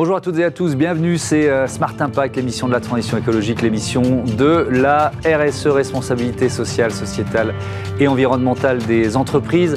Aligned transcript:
Bonjour 0.00 0.16
à 0.16 0.22
toutes 0.22 0.38
et 0.38 0.44
à 0.44 0.50
tous, 0.50 0.76
bienvenue, 0.76 1.18
c'est 1.18 1.46
euh, 1.50 1.66
Smart 1.66 1.92
Impact, 2.00 2.34
l'émission 2.36 2.66
de 2.66 2.72
la 2.72 2.80
transition 2.80 3.18
écologique, 3.18 3.60
l'émission 3.60 4.24
de 4.24 4.66
la 4.70 5.12
RSE, 5.26 5.66
responsabilité 5.66 6.48
sociale, 6.48 6.90
sociétale 6.90 7.52
et 7.98 8.08
environnementale 8.08 8.78
des 8.78 9.18
entreprises. 9.18 9.76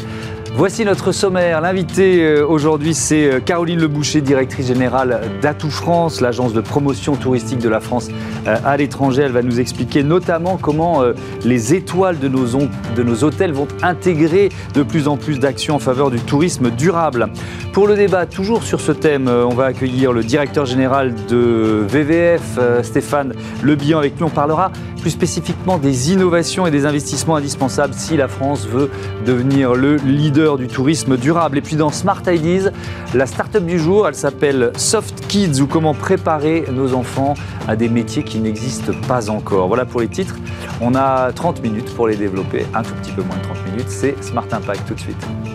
Voici 0.56 0.86
notre 0.86 1.12
sommaire. 1.12 1.62
L'invité 1.62 2.24
euh, 2.24 2.46
aujourd'hui, 2.46 2.94
c'est 2.94 3.26
euh, 3.26 3.40
Caroline 3.40 3.80
Leboucher, 3.80 4.22
directrice 4.22 4.68
générale 4.68 5.22
d'Atout 5.42 5.72
France, 5.72 6.22
l'agence 6.22 6.54
de 6.54 6.62
promotion 6.62 7.16
touristique 7.16 7.58
de 7.58 7.70
la 7.70 7.80
France 7.80 8.10
euh, 8.46 8.56
à 8.64 8.78
l'étranger. 8.78 9.24
Elle 9.24 9.32
va 9.32 9.42
nous 9.42 9.60
expliquer 9.60 10.04
notamment 10.04 10.58
comment 10.58 11.02
les 11.44 11.74
étoiles 11.74 12.20
de 12.20 12.28
nos, 12.28 13.24
hôtels 13.24 13.52
vont 13.52 13.68
intégrer 13.82 14.50
de 14.76 14.84
plus 14.84 15.08
en 15.08 15.18
plus 15.18 15.40
d'actions 15.40 15.76
en 15.76 15.80
faveur 15.80 16.12
du 16.12 16.20
tourisme 16.20 16.70
durable. 16.70 17.30
Pour 17.74 17.88
le 17.88 17.96
débat, 17.96 18.28
toujours 18.28 18.62
sur 18.62 18.80
ce 18.80 18.92
thème, 18.92 19.28
on 19.28 19.56
va 19.56 19.66
accueillir 19.66 20.14
le 20.14 20.24
directeur 20.24 20.68
général 20.68 21.16
de 21.28 21.84
VVF, 21.88 22.60
Stéphane 22.84 23.34
Lebihan. 23.64 23.98
Avec 23.98 24.18
lui, 24.18 24.24
on 24.24 24.30
parlera 24.30 24.72
plus 25.04 25.12
spécifiquement 25.12 25.78
des 25.78 26.14
innovations 26.14 26.66
et 26.66 26.72
des 26.72 26.86
investissements 26.86 27.36
indispensables 27.36 27.94
si 27.94 28.16
la 28.16 28.30
France 28.30 28.66
veut 28.66 28.90
devenir 29.26 29.74
le 29.74 29.98
leader 29.98 30.58
du 30.58 30.68
tourisme 30.68 31.18
durable. 31.18 31.58
Et 31.58 31.62
puis 31.62 31.76
dans 31.76 31.90
Smart 31.90 32.22
Ideas, 32.26 32.72
la 33.14 33.26
start-up 33.26 33.66
du 33.66 33.78
jour, 33.78 34.08
elle 34.08 34.16
s'appelle 34.16 34.72
Soft 34.78 35.28
Kids 35.28 35.60
ou 35.60 35.68
comment 35.68 35.94
préparer 35.94 36.64
nos 36.72 36.94
enfants 36.94 37.34
à 37.68 37.76
des 37.76 37.90
métiers 37.90 38.24
qui 38.24 38.40
n'existent 38.40 38.94
pas 39.06 39.30
encore. 39.30 39.68
Voilà 39.68 39.84
pour 39.84 40.00
les 40.00 40.08
titres. 40.08 40.38
On 40.80 40.96
a 40.96 41.34
30 41.34 41.62
minutes 41.62 41.94
pour 41.96 42.08
les 42.08 42.16
développer, 42.16 42.66
un 42.74 42.82
tout 42.82 42.94
petit 42.94 43.12
peu 43.12 43.24
moins 43.24 43.36
de 43.36 43.42
30 43.42 43.58
minutes. 43.72 43.90
C'est 43.90 44.24
Smart 44.24 44.48
Impact 44.50 44.88
tout 44.88 44.94
de 44.94 45.00
suite. 45.02 45.53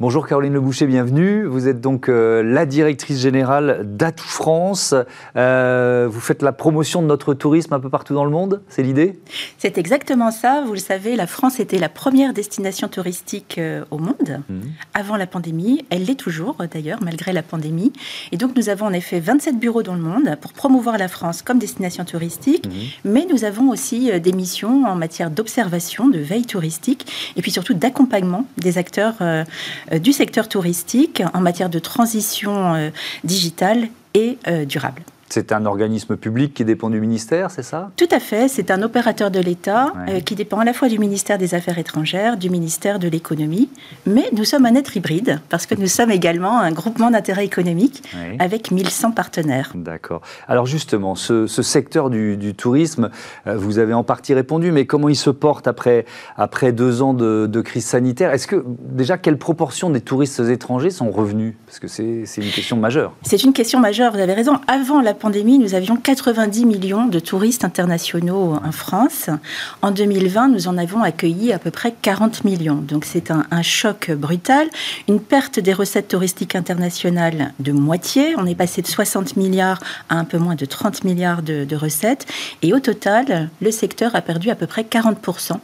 Bonjour 0.00 0.28
Caroline 0.28 0.52
Leboucher, 0.52 0.86
bienvenue. 0.86 1.44
Vous 1.44 1.66
êtes 1.66 1.80
donc 1.80 2.08
euh, 2.08 2.40
la 2.44 2.66
directrice 2.66 3.18
générale 3.18 3.80
d'Atout 3.82 4.28
France. 4.28 4.94
Euh, 5.34 6.06
vous 6.08 6.20
faites 6.20 6.40
la 6.40 6.52
promotion 6.52 7.02
de 7.02 7.08
notre 7.08 7.34
tourisme 7.34 7.74
un 7.74 7.80
peu 7.80 7.90
partout 7.90 8.14
dans 8.14 8.24
le 8.24 8.30
monde, 8.30 8.62
c'est 8.68 8.84
l'idée? 8.84 9.18
C'est 9.58 9.76
exactement 9.76 10.30
ça. 10.30 10.62
Vous 10.64 10.72
le 10.72 10.78
savez, 10.78 11.16
la 11.16 11.26
France 11.26 11.58
était 11.58 11.78
la 11.78 11.88
première 11.88 12.32
destination 12.32 12.86
touristique 12.86 13.56
euh, 13.58 13.84
au 13.90 13.98
monde 13.98 14.40
mmh. 14.48 14.60
avant 14.94 15.16
la 15.16 15.26
pandémie. 15.26 15.84
Elle 15.90 16.04
l'est 16.04 16.14
toujours 16.14 16.58
d'ailleurs, 16.72 17.00
malgré 17.02 17.32
la 17.32 17.42
pandémie. 17.42 17.92
Et 18.30 18.36
donc 18.36 18.54
nous 18.54 18.68
avons 18.68 18.86
en 18.86 18.92
effet 18.92 19.18
27 19.18 19.58
bureaux 19.58 19.82
dans 19.82 19.96
le 19.96 20.02
monde 20.02 20.36
pour 20.40 20.52
promouvoir 20.52 20.96
la 20.96 21.08
France 21.08 21.42
comme 21.42 21.58
destination 21.58 22.04
touristique. 22.04 22.68
Mmh. 22.68 22.70
Mais 23.04 23.26
nous 23.28 23.42
avons 23.42 23.68
aussi 23.68 24.12
des 24.20 24.32
missions 24.32 24.84
en 24.84 24.94
matière 24.94 25.32
d'observation, 25.32 26.06
de 26.06 26.20
veille 26.20 26.46
touristique 26.46 27.32
et 27.34 27.42
puis 27.42 27.50
surtout 27.50 27.74
d'accompagnement 27.74 28.46
des 28.58 28.78
acteurs 28.78 29.16
du 29.96 30.12
secteur 30.12 30.48
touristique 30.48 31.22
en 31.34 31.40
matière 31.40 31.70
de 31.70 31.78
transition 31.78 32.74
euh, 32.74 32.90
digitale 33.24 33.88
et 34.14 34.38
euh, 34.46 34.64
durable. 34.64 35.02
C'est 35.28 35.52
un 35.52 35.66
organisme 35.66 36.16
public 36.16 36.54
qui 36.54 36.64
dépend 36.64 36.88
du 36.88 37.00
ministère, 37.00 37.50
c'est 37.50 37.62
ça? 37.62 37.90
Tout 37.96 38.08
à 38.10 38.18
fait. 38.18 38.48
C'est 38.48 38.70
un 38.70 38.82
opérateur 38.82 39.30
de 39.30 39.40
l'État 39.40 39.92
euh, 40.08 40.20
qui 40.20 40.34
dépend 40.34 40.58
à 40.58 40.64
la 40.64 40.72
fois 40.72 40.88
du 40.88 40.98
ministère 40.98 41.36
des 41.36 41.54
Affaires 41.54 41.78
étrangères, 41.78 42.36
du 42.38 42.48
ministère 42.48 42.98
de 42.98 43.08
l'économie. 43.08 43.68
Mais 44.06 44.28
nous 44.32 44.44
sommes 44.44 44.64
un 44.64 44.74
être 44.74 44.96
hybride 44.96 45.40
parce 45.50 45.66
que 45.66 45.74
nous 45.74 45.86
sommes 45.86 46.10
également 46.10 46.58
un 46.60 46.72
groupement 46.72 47.10
d'intérêt 47.10 47.44
économique 47.44 48.02
avec 48.38 48.70
1100 48.70 49.12
partenaires. 49.12 49.72
D'accord. 49.74 50.22
Alors 50.46 50.66
justement, 50.66 51.14
ce, 51.14 51.46
secteur 51.46 52.08
du, 52.08 52.54
tourisme, 52.56 53.10
euh, 53.46 53.56
vous 53.56 53.78
avez 53.78 53.92
en 53.92 54.04
partie 54.04 54.32
répondu, 54.32 54.72
mais 54.72 54.86
comment 54.86 55.08
il 55.08 55.16
se 55.16 55.30
porte 55.30 55.68
après, 55.68 56.06
après 56.36 56.72
deux 56.72 57.02
ans 57.02 57.12
de, 57.12 57.60
crise 57.60 57.84
sanitaire? 57.84 58.32
Est-ce 58.32 58.46
que 58.46 58.64
déjà, 58.66 59.18
quelle 59.18 59.36
proportion 59.36 59.90
des 59.90 60.00
touristes 60.00 60.40
étrangers 60.40 60.90
sont 60.90 61.10
revenus? 61.10 61.54
Parce 61.66 61.78
que 61.78 61.88
c'est 61.88 62.24
une 62.38 62.50
question 62.50 62.76
majeure. 62.76 63.12
C'est 63.22 63.42
une 63.42 63.52
question 63.52 63.80
majeure, 63.80 64.12
vous 64.12 64.20
avez 64.20 64.32
raison. 64.32 64.58
Avant 64.68 65.00
la 65.02 65.14
pandémie, 65.18 65.58
nous 65.58 65.74
avions 65.74 65.96
90 65.96 66.64
millions 66.64 67.06
de 67.06 67.18
touristes 67.18 67.64
internationaux 67.64 68.54
en 68.64 68.72
France. 68.72 69.28
En 69.82 69.90
2020, 69.90 70.48
nous 70.48 70.68
en 70.68 70.78
avons 70.78 71.02
accueilli 71.02 71.52
à 71.52 71.58
peu 71.58 71.70
près 71.70 71.94
40 72.00 72.44
millions. 72.44 72.76
Donc 72.76 73.04
c'est 73.04 73.30
un, 73.30 73.44
choc 73.62 74.10
brutal, 74.10 74.68
une 75.08 75.20
perte 75.20 75.58
des 75.60 75.72
recettes 75.72 76.08
touristiques 76.08 76.54
internationales 76.54 77.52
de 77.58 77.72
moitié. 77.72 78.34
On 78.38 78.46
est 78.46 78.54
passé 78.54 78.80
de 78.80 78.86
60 78.86 79.36
milliards 79.36 79.80
à 80.08 80.16
un 80.16 80.24
peu 80.24 80.38
moins 80.38 80.54
de 80.54 80.64
30 80.64 81.04
milliards 81.04 81.42
de, 81.42 81.76
recettes. 81.76 82.26
Et 82.62 82.72
au 82.72 82.80
total, 82.80 83.50
le 83.60 83.70
secteur 83.70 84.16
a 84.16 84.22
perdu 84.22 84.50
à 84.50 84.54
peu 84.54 84.66
près 84.66 84.82
40% 84.82 85.58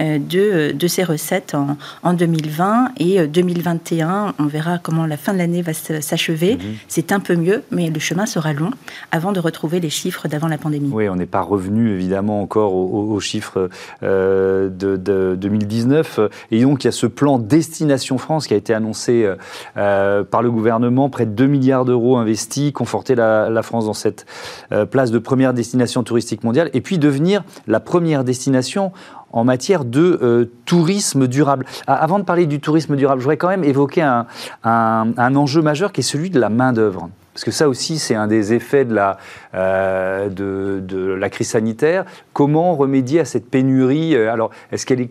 euh, 0.00 0.18
de, 0.18 0.72
de 0.72 0.88
ses 0.88 1.04
recettes 1.04 1.54
en, 1.54 1.76
en 2.02 2.12
2020 2.12 2.92
et 2.98 3.26
2021. 3.26 4.08
Euh, 4.08 4.32
on 4.38 4.46
verra 4.46 4.78
comment 4.78 5.06
la 5.06 5.16
fin 5.16 5.32
de 5.32 5.38
l'année 5.38 5.62
va 5.62 5.72
s'achever. 5.74 6.56
Mmh. 6.56 6.60
C'est 6.88 7.12
un 7.12 7.20
peu 7.20 7.36
mieux, 7.36 7.62
mais 7.70 7.90
le 7.90 8.00
chemin 8.00 8.26
sera 8.26 8.52
long 8.52 8.70
avant 9.12 9.32
de 9.32 9.40
retrouver 9.40 9.80
les 9.80 9.90
chiffres 9.90 10.28
d'avant 10.28 10.48
la 10.48 10.58
pandémie. 10.58 10.90
Oui, 10.92 11.08
on 11.08 11.16
n'est 11.16 11.26
pas 11.26 11.40
revenu 11.40 11.92
évidemment 11.92 12.42
encore 12.42 12.74
aux, 12.74 13.20
chiffres 13.20 13.68
euh, 14.02 14.68
de, 14.68 14.96
2019. 15.36 16.20
Et 16.50 16.62
donc 16.62 16.84
il 16.84 16.86
y 16.86 16.88
a 16.88 16.92
ce 16.92 17.06
plan 17.06 17.38
Destination 17.38 18.18
France 18.18 18.46
qui 18.46 18.54
a 18.54 18.56
été 18.56 18.74
annoncé 18.74 19.28
euh, 19.76 20.24
par 20.24 20.42
le 20.42 20.50
gouvernement, 20.50 21.08
près 21.10 21.26
de 21.26 21.32
2 21.32 21.46
milliards 21.46 21.84
d'euros 21.84 22.16
investis, 22.16 22.72
conforter 22.72 23.14
la, 23.14 23.62
France 23.62 23.86
dans 23.86 23.94
cette 23.94 24.26
euh, 24.72 24.86
place 24.86 25.10
de 25.10 25.18
première 25.18 25.52
destination 25.52 26.02
touristique 26.02 26.44
mondiale, 26.44 26.70
et 26.72 26.80
puis 26.80 26.98
devenir 26.98 27.44
la 27.66 27.80
première 27.80 28.24
destination 28.24 28.92
en 29.32 29.44
matière 29.44 29.84
de 29.84 30.50
tourisme 30.64 31.28
durable. 31.28 31.64
Ah, 31.86 31.94
avant 31.94 32.18
de 32.18 32.24
parler 32.24 32.46
du 32.46 32.58
tourisme 32.58 32.96
durable, 32.96 33.20
je 33.20 33.24
voudrais 33.24 33.36
quand 33.36 33.48
même 33.48 33.62
évoquer 33.62 34.02
un, 34.02 34.26
un 34.64 35.36
enjeu 35.36 35.62
majeur 35.62 35.92
qui 35.92 36.00
est 36.00 36.04
celui 36.04 36.30
de 36.30 36.40
la 36.40 36.48
main-d'œuvre. 36.48 37.10
Parce 37.40 37.46
que 37.46 37.50
ça 37.52 37.70
aussi, 37.70 37.98
c'est 37.98 38.14
un 38.14 38.26
des 38.26 38.52
effets 38.52 38.84
de 38.84 38.92
la, 38.92 39.16
euh, 39.54 40.28
de, 40.28 41.14
la 41.14 41.30
crise 41.30 41.48
sanitaire. 41.48 42.04
Comment 42.34 42.74
remédier 42.74 43.20
à 43.20 43.24
cette 43.24 43.48
pénurie? 43.48 44.14
Euh, 44.14 44.30
Alors, 44.30 44.50
est-ce 44.72 44.84
qu'elle 44.84 45.00
est 45.00 45.10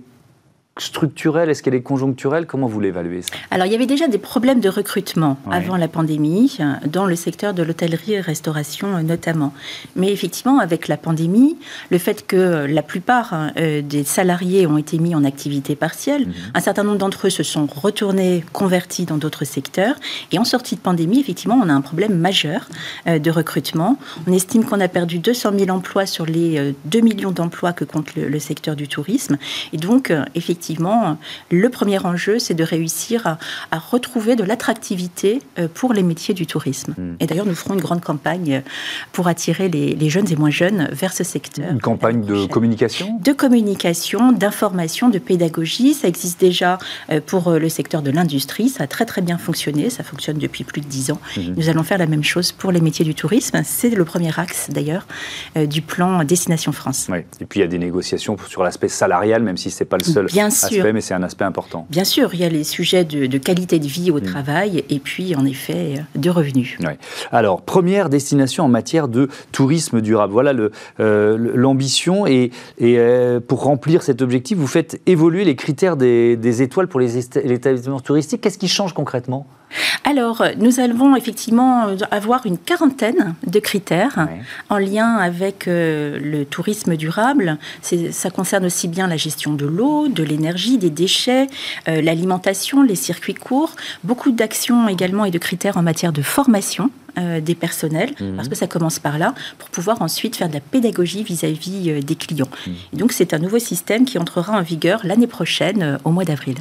structurelle 0.82 1.50
Est-ce 1.50 1.64
qu'elle 1.64 1.76
est 1.76 1.82
conjoncturelle? 1.82 2.46
Comment 2.46 2.68
vous 2.68 2.80
l'évaluez 2.80 3.22
Alors, 3.52 3.66
il 3.66 3.72
y 3.72 3.76
avait 3.76 3.86
déjà 3.86 4.08
des 4.08 4.18
problèmes 4.18 4.60
de 4.60 4.70
recrutement 4.70 5.38
avant 5.52 5.78
la 5.78 5.88
pandémie, 5.88 6.58
dans 6.86 7.06
le 7.06 7.16
secteur 7.16 7.54
de 7.54 7.64
l'hôtellerie 7.64 8.14
et 8.14 8.22
restauration 8.22 8.96
euh, 8.96 9.02
notamment. 9.02 9.54
Mais 9.96 10.12
effectivement, 10.12 10.60
avec 10.60 10.88
la 10.88 10.98
pandémie, 10.98 11.58
le 11.90 11.98
fait 11.98 12.26
que 12.26 12.66
la 12.66 12.82
plupart 12.82 13.34
euh, 13.58 13.82
des 13.82 14.04
salariés 14.04 14.68
ont 14.68 14.78
été 14.78 15.00
mis 15.00 15.16
en 15.16 15.24
activité 15.24 15.76
partielle, 15.76 16.28
mhm. 16.28 16.34
un 16.54 16.60
certain 16.60 16.84
nombre 16.84 16.98
d'entre 16.98 17.28
eux 17.28 17.30
se 17.30 17.44
sont 17.44 17.66
retournés, 17.66 18.44
convertis 18.54 19.06
dans 19.06 19.18
d'autres 19.18 19.46
secteurs. 19.46 19.96
Et 20.32 20.40
en 20.40 20.46
sortie 20.46 20.76
de 20.76 20.82
pandémie, 20.82 21.20
effectivement, 21.20 21.60
on 21.62 21.70
a 21.70 21.74
un 21.74 21.82
problème 21.82 22.18
majeur 22.18 22.68
euh, 23.08 23.20
de 23.20 23.32
recrutement. 23.32 23.98
On 24.28 24.34
estime 24.34 24.66
qu'on 24.66 24.80
a 24.80 24.88
perdu 24.88 25.20
200 25.20 25.52
000 25.58 25.70
emplois 25.70 26.06
sur 26.06 26.26
les 26.26 26.74
2 26.86 27.02
millions 27.02 27.32
d'emplois 27.32 27.74
que 27.74 27.84
compte 27.84 28.16
le, 28.16 28.28
le 28.28 28.40
secteur 28.40 28.76
du 28.76 28.88
tourisme. 28.88 29.38
Et 29.74 29.78
donc, 29.78 30.14
effectivement, 30.36 30.69
effectivement, 30.70 31.18
le 31.50 31.70
premier 31.70 31.98
enjeu, 32.06 32.38
c'est 32.38 32.54
de 32.54 32.64
réussir 32.64 33.26
à, 33.72 33.80
retrouver 33.80 34.36
de 34.36 34.44
l'attractivité 34.44 35.42
euh, 35.58 35.68
pour 35.74 35.94
les 35.94 36.04
métiers 36.04 36.34
du 36.34 36.46
tourisme. 36.46 36.94
Hmm. 36.98 37.16
Et 37.20 37.26
d'ailleurs, 37.26 37.46
nous 37.46 37.56
ferons 37.56 37.74
une 37.74 37.82
grande 37.82 38.02
campagne 38.02 38.62
pour 39.14 39.28
attirer 39.28 39.68
les, 39.68 40.10
jeunes 40.10 40.32
et 40.32 40.36
moins 40.36 40.50
jeunes 40.50 40.90
vers 40.92 41.14
ce 41.14 41.24
secteur. 41.24 41.72
Une 41.72 41.82
campagne 41.82 42.24
de 42.24 42.46
communication? 42.46 43.20
De 43.24 43.32
communication, 43.32 44.32
d'information, 44.32 45.10
de 45.10 45.18
pédagogie. 45.18 45.94
Ça 45.94 46.08
existe 46.08 46.40
déjà 46.40 46.78
euh, 47.10 47.20
pour 47.26 47.48
euh, 47.48 47.58
le 47.58 47.70
secteur 47.70 48.02
de 48.02 48.12
l'industrie. 48.12 48.70
Ça 48.70 48.84
a 48.84 48.88
très 48.88 49.06
très 49.06 49.22
bien 49.22 49.38
fonctionné. 49.38 49.90
Ça 49.90 50.04
fonctionne 50.04 50.38
depuis 50.38 50.64
plus 50.64 50.82
de 50.82 50.88
dix 50.88 51.10
ans. 51.10 51.20
Hmm. 51.36 51.54
Nous 51.58 51.70
allons 51.70 51.84
faire 51.84 51.98
la 51.98 52.08
même 52.08 52.24
chose 52.24 52.52
pour 52.52 52.72
les 52.72 52.82
métiers 52.82 53.06
du 53.06 53.16
tourisme. 53.16 53.62
C'est 53.64 53.90
le 53.90 54.06
premier 54.06 54.38
axe 54.38 54.70
d'ailleurs 54.70 55.08
du 55.56 55.82
plan 55.82 56.24
Destination 56.24 56.72
France. 56.72 57.08
Et 57.42 57.46
puis 57.46 57.60
il 57.60 57.64
y 57.64 57.66
a 57.66 57.68
des 57.68 57.80
négociations 57.80 58.36
sur 58.48 58.64
l'aspect 58.64 58.90
salarial, 58.90 59.42
même 59.42 59.58
si 59.58 59.72
ce 59.72 59.84
n'est 59.84 59.88
pas 59.88 59.98
le 59.98 60.04
seul. 60.04 60.26
Bien 60.28 60.50
mais 60.94 61.02
c'est 61.02 61.14
un 61.14 61.24
aspect 61.24 61.46
important. 61.46 61.88
Bien 61.90 62.04
sûr, 62.04 62.34
il 62.34 62.40
y 62.40 62.44
a 62.44 62.50
les 62.50 62.64
sujets 62.64 63.06
de, 63.06 63.38
qualité 63.38 63.80
de 63.80 63.88
vie 63.88 64.12
au 64.12 64.20
mm. 64.20 64.24
travail 64.24 64.84
et 64.90 65.00
puis, 65.00 65.36
en 65.36 65.46
effet, 65.46 66.04
de 66.16 66.30
revenus. 66.30 66.78
Alors, 67.32 67.62
première 67.62 68.10
destination 68.10 68.66
en 68.66 68.70
matière 68.70 69.08
de 69.08 69.30
tourisme 69.52 70.02
durable. 70.02 70.34
Voilà 70.34 70.54
euh, 71.00 71.38
l'ambition. 71.56 72.26
et, 72.28 72.52
et 72.78 72.98
euh, 72.98 73.40
pour 73.40 73.64
remplir 73.64 74.04
cet 74.04 74.22
objectif, 74.22 74.58
vous 74.58 74.68
faites 74.68 75.02
évoluer 75.06 75.46
les 75.46 75.56
critères 75.56 75.98
des, 75.98 76.36
des 76.36 76.62
étoiles 76.62 76.88
pour 76.88 77.00
les 77.00 77.18
établissements 77.18 78.00
touristiques. 78.00 78.42
Qu'est-ce 78.42 78.58
qui 78.58 78.68
change 78.68 78.94
concrètement? 78.94 79.48
Alors, 80.04 80.44
nous 80.58 80.80
allons 80.80 81.16
effectivement 81.16 81.88
avoir 82.10 82.46
une 82.46 82.58
quarantaine 82.58 83.36
de 83.46 83.60
critères 83.60 84.28
en 84.70 84.78
lien 84.78 85.18
avec 85.18 85.68
euh, 85.68 86.20
le 86.20 86.46
tourisme 86.46 86.96
durable. 86.96 87.58
Ça 87.82 88.30
concerne 88.30 88.66
aussi 88.66 88.88
bien 88.88 89.08
la 89.08 89.18
gestion 89.18 89.54
de 89.54 89.66
l'eau, 89.66 90.08
de 90.08 90.24
l'énergie, 90.24 90.78
des 90.78 90.90
déchets, 90.90 91.48
euh, 91.88 92.02
l'alimentation, 92.02 92.82
les 92.82 92.96
circuits 92.96 93.36
courts, 93.36 93.76
beaucoup 94.04 94.32
d'actions 94.32 94.88
également 94.88 95.26
et 95.26 95.32
de 95.32 95.38
critères 95.38 95.78
en 95.78 95.84
matière 95.84 96.14
de 96.14 96.22
formation 96.22 96.90
des 97.18 97.56
personnels, 97.56 98.12
mhm. 98.20 98.36
parce 98.36 98.48
que 98.48 98.56
ça 98.56 98.68
commence 98.68 99.00
par 99.00 99.18
là, 99.18 99.34
pour 99.58 99.70
pouvoir 99.70 100.02
ensuite 100.02 100.36
faire 100.36 100.50
de 100.50 100.54
la 100.54 100.60
pédagogie 100.60 101.24
vis-à-vis 101.24 102.04
des 102.04 102.16
clients. 102.16 102.50
Mhm. 102.68 102.74
Et 102.94 102.98
donc 102.98 103.12
c'est 103.12 103.34
un 103.34 103.40
nouveau 103.40 103.60
système 103.60 104.06
qui 104.06 104.18
entrera 104.18 104.58
en 104.58 104.62
vigueur 104.62 105.02
l'année 105.04 105.28
prochaine, 105.28 105.98
au 106.04 106.12
mois 106.12 106.26
d'avril. 106.26 106.56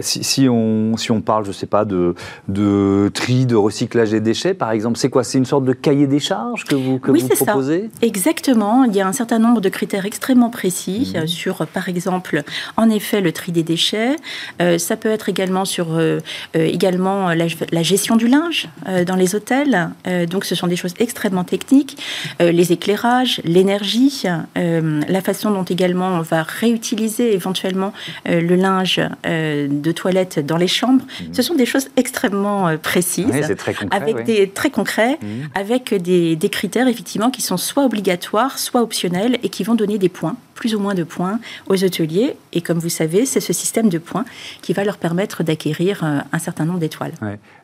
Si, 0.00 0.24
si, 0.24 0.48
on, 0.48 0.96
si 0.96 1.10
on 1.10 1.20
parle, 1.20 1.44
je 1.44 1.50
ne 1.50 1.54
sais 1.54 1.66
pas, 1.66 1.84
de, 1.84 2.14
de 2.48 3.10
tri, 3.12 3.46
de 3.46 3.56
recyclage 3.56 4.10
des 4.10 4.20
déchets, 4.20 4.54
par 4.54 4.70
exemple, 4.70 4.98
c'est 4.98 5.10
quoi? 5.10 5.24
C'est 5.24 5.38
une 5.38 5.44
sorte 5.44 5.64
de 5.64 5.72
cahier 5.72 6.06
des 6.06 6.20
charges 6.20 6.64
que 6.64 6.74
vous, 6.74 6.98
que 6.98 7.10
oui, 7.10 7.22
vous 7.22 7.44
proposez 7.44 7.90
ça. 7.92 8.06
Exactement. 8.06 8.84
Il 8.84 8.94
y 8.94 9.00
a 9.00 9.06
un 9.06 9.12
certain 9.12 9.38
nombre 9.38 9.60
de 9.60 9.68
critères 9.68 10.06
extrêmement 10.06 10.50
précis 10.50 11.12
mhm. 11.14 11.26
sur, 11.26 11.66
par 11.66 11.88
exemple, 11.88 12.42
en 12.76 12.90
effet, 12.90 13.20
le 13.20 13.32
tri 13.32 13.52
des 13.52 13.62
déchets. 13.62 14.16
ça 14.78 14.96
peut 14.96 15.10
être 15.10 15.28
également 15.28 15.64
sur 15.64 15.98
également 16.54 17.32
la, 17.34 17.82
gestion 17.82 18.16
du 18.16 18.28
linge 18.28 18.68
euh, 18.88 19.04
dans 19.04 19.16
les 19.16 19.34
hôtels. 19.34 19.69
Euh, 20.06 20.26
donc, 20.26 20.44
ce 20.44 20.54
sont 20.54 20.66
des 20.66 20.76
choses 20.76 20.94
extrêmement 20.98 21.44
techniques. 21.44 21.96
Euh, 22.40 22.52
les 22.52 22.72
éclairages, 22.72 23.40
l'énergie, 23.44 24.22
la 24.56 25.20
façon 25.22 25.50
dont 25.50 25.64
également 25.64 26.08
on 26.08 26.20
va 26.22 26.42
réutiliser 26.42 27.34
éventuellement 27.34 27.92
le 28.26 28.54
linge 28.56 29.00
de 29.24 29.92
toilette 29.92 30.44
dans 30.44 30.56
les 30.56 30.66
chambres. 30.66 31.04
Mhm. 31.20 31.34
Ce 31.34 31.42
sont 31.42 31.54
des 31.54 31.66
choses 31.66 31.88
extrêmement 31.96 32.76
précises, 32.78 33.54
très 33.56 33.74
concret, 33.74 33.96
avec 33.96 34.24
des 34.24 34.48
très 34.48 34.70
concrets, 34.70 35.18
mhm. 35.22 35.48
avec 35.54 35.94
des, 35.94 36.36
des 36.36 36.48
critères 36.48 36.88
effectivement 36.88 37.30
qui 37.30 37.42
sont 37.42 37.56
soit 37.56 37.84
obligatoires, 37.84 38.58
soit 38.58 38.82
optionnels 38.82 39.38
et 39.42 39.48
qui 39.48 39.62
vont 39.62 39.74
donner 39.74 39.98
des 39.98 40.08
points 40.08 40.36
plus 40.60 40.74
ou 40.74 40.78
moins 40.78 40.94
de 40.94 41.04
points 41.04 41.40
aux 41.68 41.82
hôteliers. 41.82 42.36
Et 42.52 42.60
comme 42.60 42.78
vous 42.78 42.90
savez, 42.90 43.24
c'est 43.24 43.40
ce 43.40 43.54
système 43.54 43.88
de 43.88 43.98
points 43.98 44.26
qui 44.60 44.74
va 44.74 44.84
leur 44.84 44.98
permettre 44.98 45.42
d'acquérir 45.42 46.04
euh, 46.04 46.18
un 46.32 46.38
certain 46.38 46.66
nombre 46.66 46.78
d'étoiles. 46.78 47.12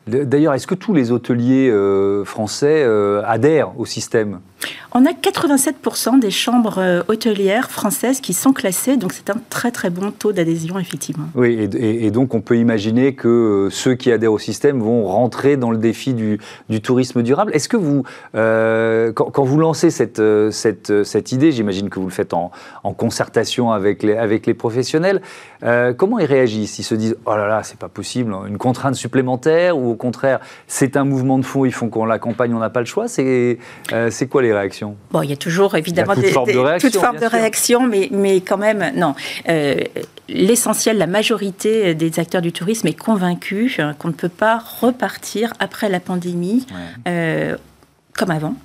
D'ailleurs, 0.07 0.53
est-ce 0.53 0.67
que 0.67 0.73
tous 0.75 0.93
les 0.93 1.11
hôteliers 1.11 1.69
euh, 1.69 2.25
français 2.25 2.81
euh, 2.83 3.21
adhèrent 3.25 3.77
au 3.77 3.85
système? 3.85 4.39
On 4.93 5.05
a 5.05 5.11
87% 5.11 6.19
des 6.19 6.31
chambres 6.31 7.03
hôtelières 7.07 7.69
françaises 7.69 8.21
qui 8.21 8.33
sont 8.33 8.53
classées, 8.53 8.97
donc 8.97 9.13
c'est 9.13 9.29
un 9.29 9.39
très 9.51 9.69
très 9.69 9.91
bon 9.91 10.09
taux 10.09 10.31
d'adhésion, 10.31 10.79
effectivement. 10.79 11.27
Oui, 11.35 11.69
et, 11.77 12.09
donc 12.09 12.33
on 12.33 12.41
peut 12.41 12.57
imaginer 12.57 13.13
que 13.13 13.67
ceux 13.69 13.93
qui 13.93 14.11
adhèrent 14.11 14.33
au 14.33 14.39
système 14.39 14.79
vont 14.79 15.05
rentrer 15.05 15.57
dans 15.57 15.69
le 15.69 15.77
défi 15.77 16.15
du, 16.15 16.39
tourisme 16.81 17.21
durable. 17.21 17.51
Est-ce 17.53 17.69
que 17.69 17.77
vous, 17.77 18.03
quand, 18.33 19.43
vous 19.43 19.59
lancez 19.59 19.91
cette, 19.91 20.21
cette, 20.49 21.03
cette 21.03 21.31
idée, 21.31 21.51
j'imagine 21.51 21.89
que 21.89 21.99
vous 21.99 22.07
le 22.07 22.11
faites 22.11 22.33
en, 22.33 22.49
en 22.86 22.86
concertation 22.93 23.71
avec 23.71 24.03
les, 24.03 24.15
avec 24.15 24.45
les 24.45 24.53
professionnels. 24.53 25.21
Euh, 25.63 25.93
comment 25.93 26.19
ils 26.19 26.25
réagissent? 26.25 26.79
Ils 26.79 26.83
se 26.83 26.95
disent 26.95 27.15
Oh 27.25 27.35
là 27.35 27.47
là, 27.47 27.61
c'est 27.63 27.77
pas 27.79 27.89
possible, 27.89 28.33
une 28.47 28.57
contrainte 28.57 28.95
supplémentaire 28.95 29.77
ou 29.77 29.91
au 29.91 29.95
contraire, 29.95 30.39
c'est 30.67 30.97
un 30.97 31.03
mouvement 31.03 31.39
de 31.39 31.45
fond, 31.45 31.65
ils 31.65 31.73
font 31.73 31.89
qu'on 31.89 32.05
l'accompagne, 32.05 32.53
on 32.53 32.59
n'a 32.59 32.69
pas 32.69 32.79
le 32.79 32.85
choix? 32.85 33.07
C'est 33.07 33.57
euh, 33.93 34.09
quoi 34.29 34.41
les 34.41 34.53
réactions? 34.53 34.95
Bon, 35.11 35.21
il 35.21 35.29
y 35.29 35.33
a 35.33 35.37
toujours 35.37 35.75
évidemment 35.75 36.15
des, 36.15 36.27
forme 36.27 36.51
de 36.51 36.57
réaction, 36.57 36.89
toute 36.89 36.99
forme 36.99 37.19
de 37.19 37.25
réaction, 37.25 37.87
mais, 37.87 38.09
mais 38.11 38.41
quand 38.41 38.57
même, 38.57 38.91
non. 38.95 39.15
Euh, 39.49 39.75
l'essentiel, 40.29 40.97
la 40.97 41.07
majorité 41.07 41.95
des 41.95 42.19
acteurs 42.19 42.41
du 42.41 42.51
tourisme 42.51 42.87
est 42.87 42.97
convaincue 42.97 43.77
qu'on 43.99 44.09
ne 44.09 44.13
peut 44.13 44.29
pas 44.29 44.61
repartir 44.81 45.53
après 45.59 45.89
la 45.89 45.99
pandémie 45.99 46.65
comme 48.17 48.31
avant 48.31 48.55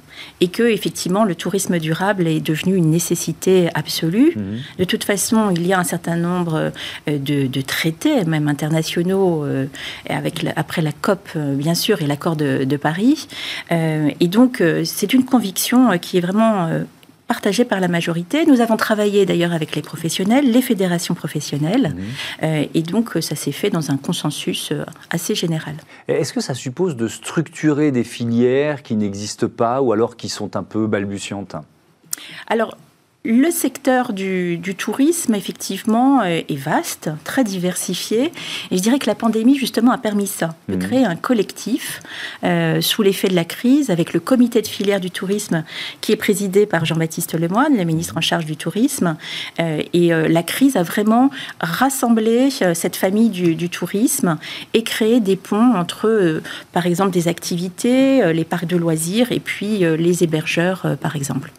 et 0.40 0.48
que 0.48 0.62
effectivement 0.64 1.24
le 1.24 1.34
tourisme 1.34 1.78
durable 1.78 2.26
est 2.26 2.40
devenu 2.40 2.76
une 2.76 2.90
nécessité 2.90 3.68
absolue. 3.74 4.32
Mhm. 4.36 4.58
De 4.78 4.84
toute 4.84 5.04
façon, 5.04 5.50
il 5.50 5.66
y 5.66 5.72
a 5.72 5.78
un 5.78 5.84
certain 5.84 6.16
nombre 6.16 6.72
euh, 7.08 7.18
de, 7.18 7.60
traités, 7.60 8.24
même 8.24 8.48
internationaux, 8.48 9.44
euh, 9.44 9.66
avec 10.08 10.44
après 10.56 10.82
la 10.82 10.92
COP 10.92 11.28
euh, 11.36 11.54
bien 11.54 11.74
sûr 11.74 12.02
et 12.02 12.06
l'accord 12.06 12.36
de, 12.36 12.64
de, 12.64 12.76
Paris. 12.76 13.28
et 13.70 14.28
donc 14.28 14.62
c'est 14.84 15.12
une 15.12 15.24
conviction 15.24 15.96
qui 15.98 16.18
est 16.18 16.20
vraiment 16.20 16.68
partagé 17.32 17.64
par 17.64 17.80
la 17.80 17.88
majorité. 17.88 18.44
Nous 18.44 18.60
avons 18.60 18.76
travaillé 18.76 19.24
d'ailleurs 19.24 19.54
avec 19.54 19.74
les 19.74 19.80
professionnels, 19.80 20.44
les 20.50 20.60
fédérations 20.60 21.14
professionnelles, 21.14 21.94
mmh. 21.94 22.44
euh, 22.44 22.64
et 22.74 22.82
donc 22.82 23.06
ça 23.22 23.36
s'est 23.36 23.56
fait 23.60 23.70
dans 23.70 23.90
un 23.90 23.96
consensus 23.96 24.70
euh, 24.70 24.84
assez 25.08 25.34
général. 25.34 25.76
Est-ce 26.08 26.34
que 26.34 26.42
ça 26.42 26.52
suppose 26.52 26.94
de 26.94 27.08
structurer 27.08 27.90
des 27.90 28.04
filières 28.04 28.82
qui 28.82 28.96
n'existent 28.96 29.48
pas 29.48 29.80
ou 29.80 29.92
alors 29.92 30.18
qui 30.18 30.28
sont 30.28 30.56
un 30.56 30.62
peu 30.62 30.86
balbutiantes? 30.86 31.56
Alors, 32.48 32.76
le 33.24 33.52
secteur 33.52 34.12
du, 34.12 34.60
tourisme, 34.76 35.34
effectivement, 35.34 36.22
euh, 36.22 36.40
est 36.48 36.56
vaste, 36.56 37.10
très 37.22 37.44
diversifié. 37.44 38.32
Et 38.72 38.76
je 38.76 38.82
dirais 38.82 38.98
que 38.98 39.06
la 39.06 39.14
pandémie, 39.14 39.56
justement, 39.56 39.92
a 39.92 39.98
permis 39.98 40.26
ça, 40.26 40.56
de 40.68 40.74
mmh. 40.74 40.78
créer 40.80 41.04
un 41.04 41.14
collectif 41.14 42.02
euh, 42.42 42.80
sous 42.80 43.02
l'effet 43.02 43.28
de 43.28 43.36
la 43.36 43.44
crise, 43.44 43.90
avec 43.90 44.12
le 44.12 44.18
comité 44.18 44.60
de 44.60 44.66
filière 44.66 44.98
du 44.98 45.12
tourisme 45.12 45.62
qui 46.00 46.10
est 46.10 46.16
présidé 46.16 46.66
par 46.66 46.84
Jean-Baptiste 46.84 47.38
Lemoyne, 47.38 47.76
le 47.76 47.84
ministre 47.84 48.16
en 48.16 48.20
charge 48.20 48.44
du 48.44 48.56
tourisme. 48.56 49.16
Euh, 49.60 49.82
et 49.92 50.08
la 50.08 50.42
crise 50.42 50.76
a 50.76 50.82
vraiment 50.82 51.30
rassemblé 51.60 52.50
cette 52.50 52.96
famille 52.96 53.30
du, 53.30 53.68
tourisme 53.68 54.38
et 54.74 54.82
créé 54.82 55.20
des 55.20 55.36
ponts 55.36 55.74
entre, 55.76 56.42
par 56.72 56.86
exemple, 56.86 57.10
des 57.10 57.28
activités, 57.28 58.32
les 58.32 58.44
parcs 58.44 58.66
de 58.66 58.76
loisirs 58.76 59.32
et 59.32 59.40
puis 59.40 59.78
les 59.78 60.24
hébergeurs, 60.24 60.96
par 61.00 61.16
exemple. 61.16 61.52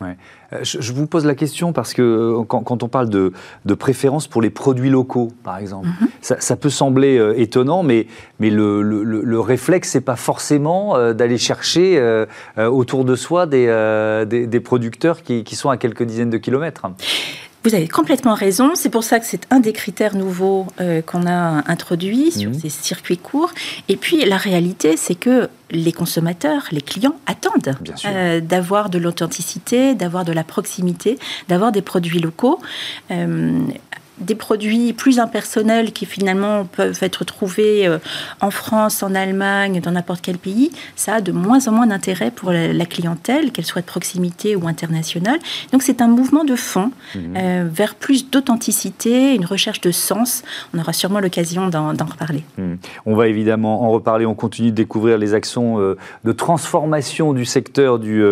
Je, 0.61 0.93
vous 0.93 1.07
pose 1.07 1.25
la 1.25 1.35
question 1.35 1.73
parce 1.73 1.93
que 1.93 2.01
euh, 2.01 2.43
quand, 2.43 2.83
on 2.83 2.87
parle 2.87 3.09
de, 3.09 3.31
préférence 3.75 4.27
pour 4.27 4.41
les 4.41 4.49
produits 4.49 4.89
locaux, 4.89 5.31
par 5.43 5.57
exemple, 5.57 5.87
mhm. 5.87 6.07
ça, 6.21 6.55
peut 6.55 6.69
sembler 6.69 7.17
euh, 7.17 7.39
étonnant, 7.39 7.83
mais, 7.83 8.07
mais 8.39 8.49
le, 8.49 8.81
le, 8.81 9.03
le 9.03 9.39
réflexe, 9.39 9.89
c'est 9.89 10.01
pas 10.01 10.15
forcément 10.15 10.95
euh, 10.95 11.13
d'aller 11.13 11.37
chercher 11.37 12.23
autour 12.57 13.05
de 13.05 13.15
soi 13.15 13.45
des, 13.45 13.67
des, 14.27 14.59
producteurs 14.59 15.23
qui, 15.23 15.43
qui 15.43 15.55
sont 15.55 15.69
à 15.69 15.77
quelques 15.77 16.03
dizaines 16.03 16.29
de 16.29 16.37
kilomètres. 16.37 16.85
Vous 17.63 17.75
avez 17.75 17.87
complètement 17.87 18.33
raison. 18.33 18.75
C'est 18.75 18.89
pour 18.89 19.03
ça 19.03 19.19
que 19.19 19.25
c'est 19.25 19.47
un 19.49 19.59
des 19.59 19.71
critères 19.71 20.15
nouveaux 20.15 20.67
euh, 20.81 21.01
qu'on 21.01 21.25
a 21.25 21.63
introduit 21.71 22.31
sur 22.31 22.49
mhm. 22.49 22.59
ces 22.59 22.69
circuits 22.69 23.17
courts. 23.17 23.53
Et 23.87 23.95
puis 23.95 24.25
la 24.25 24.37
réalité, 24.37 24.97
c'est 24.97 25.15
que 25.15 25.49
les 25.71 25.93
consommateurs, 25.93 26.67
les 26.71 26.81
clients 26.81 27.15
attendent 27.25 27.75
euh, 28.05 28.41
d'avoir 28.41 28.89
de 28.89 28.97
l'authenticité, 28.97 29.95
d'avoir 29.95 30.25
de 30.25 30.33
la 30.33 30.43
proximité, 30.43 31.17
d'avoir 31.47 31.71
des 31.71 31.81
produits 31.81 32.19
locaux. 32.19 32.59
Euh, 33.11 33.59
des 34.23 34.35
produits 34.35 34.93
plus 34.93 35.19
impersonnels 35.19 35.91
qui 35.91 36.05
finalement 36.05 36.65
peuvent 36.65 36.99
être 37.01 37.23
trouvés 37.23 37.87
euh, 37.87 37.99
en 38.41 38.51
France, 38.51 39.03
en 39.03 39.15
Allemagne, 39.15 39.81
dans 39.81 39.91
n'importe 39.91 40.21
quel 40.21 40.37
pays, 40.37 40.71
ça 40.95 41.15
a 41.15 41.21
de 41.21 41.31
moins 41.31 41.67
en 41.67 41.71
moins 41.71 41.87
d'intérêt 41.87 42.31
pour 42.31 42.51
la 42.51 42.85
clientèle, 42.85 43.51
qu'elle 43.51 43.65
soit 43.65 43.81
de 43.81 43.85
proximité 43.85 44.55
ou 44.55 44.67
internationale. 44.67 45.39
Donc 45.71 45.83
c'est 45.83 46.01
un 46.01 46.07
mouvement 46.07 46.43
de 46.43 46.55
fond 46.55 46.91
mhm. 47.15 47.21
euh, 47.37 47.67
vers 47.71 47.95
plus 47.95 48.29
d'authenticité, 48.29 49.35
une 49.35 49.45
recherche 49.45 49.81
de 49.81 49.91
sens. 49.91 50.43
On 50.73 50.79
aura 50.79 50.93
sûrement 50.93 51.19
l'occasion 51.19 51.69
d'en 51.69 51.91
reparler. 51.91 52.43
Mhm. 52.57 52.77
On 53.05 53.15
va 53.15 53.27
évidemment 53.27 53.83
en 53.83 53.91
reparler. 53.91 54.25
On 54.25 54.35
continue 54.35 54.71
de 54.71 54.75
découvrir 54.75 55.17
les 55.17 55.33
actions 55.33 55.79
euh, 55.79 55.97
de 56.23 56.31
transformation 56.31 57.33
du 57.33 57.45
secteur 57.45 57.99
du 57.99 58.23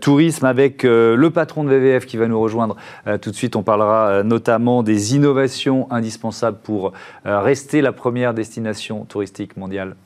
tourisme 0.00 0.46
avec 0.46 0.82
le 0.82 1.28
patron 1.30 1.64
de 1.64 1.70
VVF 1.70 2.06
qui 2.06 2.16
va 2.16 2.26
nous 2.28 2.40
rejoindre 2.40 2.76
tout 3.20 3.30
de 3.30 3.36
suite. 3.36 3.56
On 3.56 3.62
parlera 3.62 4.22
notamment 4.22 4.82
des 4.82 5.14
innovations 5.14 5.21
indispensables 5.90 6.58
pour 6.62 6.92
euh, 7.26 7.40
rester 7.40 7.80
la 7.80 7.92
première 7.92 8.34
destination 8.34 9.04
touristique 9.04 9.56
mondiale 9.56 9.96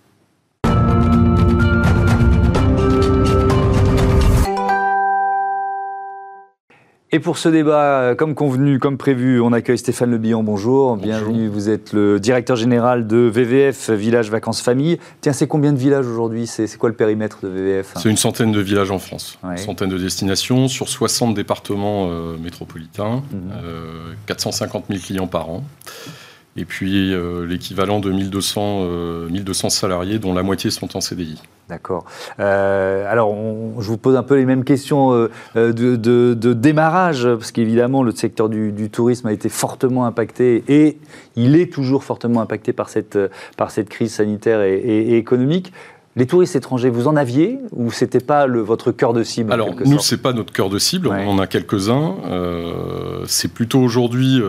Et 7.12 7.20
pour 7.20 7.38
ce 7.38 7.48
débat, 7.48 8.00
euh, 8.00 8.14
comme 8.16 8.34
convenu, 8.34 8.80
comme 8.80 8.98
prévu, 8.98 9.40
on 9.40 9.52
accueille 9.52 9.78
Stéphane 9.78 10.10
Le 10.10 10.18
Bonjour. 10.18 10.42
bonjour. 10.42 10.96
Bienvenue, 10.96 11.46
vous 11.46 11.68
êtes 11.68 11.92
le 11.92 12.18
directeur 12.18 12.56
général 12.56 13.06
de 13.06 13.18
VVF, 13.18 13.90
Village 13.90 14.28
Vacances 14.28 14.60
Famille. 14.60 14.98
Tiens, 15.20 15.32
c'est 15.32 15.46
combien 15.46 15.72
de 15.72 15.78
villages 15.78 16.04
aujourd'hui? 16.04 16.48
C'est, 16.48 16.76
quoi 16.76 16.88
le 16.88 16.96
périmètre 16.96 17.38
de 17.44 17.48
VVF 17.48 17.92
C'est 17.96 18.10
une 18.10 18.16
centaine 18.16 18.50
de 18.50 18.58
villages 18.58 18.90
en 18.90 18.98
France, 18.98 19.38
une 19.44 19.56
centaine 19.56 19.88
de 19.88 19.98
destinations 19.98 20.66
sur 20.66 20.88
60 20.88 21.34
départements 21.34 22.08
euh, 22.10 22.36
métropolitains, 22.38 23.22
450 24.26 24.86
000 24.88 24.96
mhm. 24.96 24.96
euh, 24.96 25.06
clients 25.06 25.26
par 25.28 25.48
an. 25.48 25.62
Et 26.56 26.64
puis 26.64 27.14
l'équivalent 27.46 28.00
de 28.00 28.10
1200, 28.10 29.28
1200 29.30 29.70
salariés, 29.70 30.18
dont 30.18 30.34
la 30.34 30.42
moitié 30.42 30.70
sont 30.70 30.96
en 30.96 31.00
CDI. 31.00 31.40
D'accord. 31.68 32.04
Euh, 32.38 33.10
alors, 33.10 33.34
je 33.80 33.88
vous 33.88 33.96
pose 33.96 34.14
un 34.14 34.22
peu 34.22 34.36
les 34.36 34.46
mêmes 34.46 34.62
questions 34.62 35.12
euh, 35.12 35.30
euh, 35.56 35.72
de, 35.72 36.52
démarrage, 36.52 37.24
parce 37.24 37.50
qu'évidemment, 37.50 38.04
le 38.04 38.12
secteur 38.12 38.48
du, 38.48 38.88
tourisme 38.90 39.26
a 39.26 39.32
été 39.32 39.48
fortement 39.48 40.06
impacté 40.06 40.62
et 40.68 40.98
il 41.34 41.56
est 41.56 41.72
toujours 41.72 42.04
fortement 42.04 42.40
impacté 42.40 42.72
par 42.72 42.88
cette, 42.88 43.18
par 43.56 43.72
cette 43.72 43.88
crise 43.88 44.14
sanitaire 44.14 44.62
et 44.62 45.16
économique. 45.16 45.72
Les 46.18 46.24
touristes 46.24 46.56
étrangers, 46.56 46.88
vous 46.88 47.08
en 47.08 47.16
aviez 47.16 47.58
ou 47.72 47.92
c'était 47.92 48.20
pas 48.20 48.46
le, 48.46 48.60
votre 48.60 48.90
cœur 48.90 49.12
de 49.12 49.22
cible 49.22 49.52
Alors 49.52 49.74
nous, 49.84 49.98
c'est 49.98 50.22
pas 50.22 50.32
notre 50.32 50.50
cœur 50.50 50.70
de 50.70 50.78
cible. 50.78 51.08
On 51.08 51.28
en 51.28 51.38
a 51.38 51.46
quelques-uns. 51.46 52.14
Euh, 52.24 53.24
c'est 53.26 53.52
plutôt 53.52 53.80
aujourd'hui, 53.80 54.40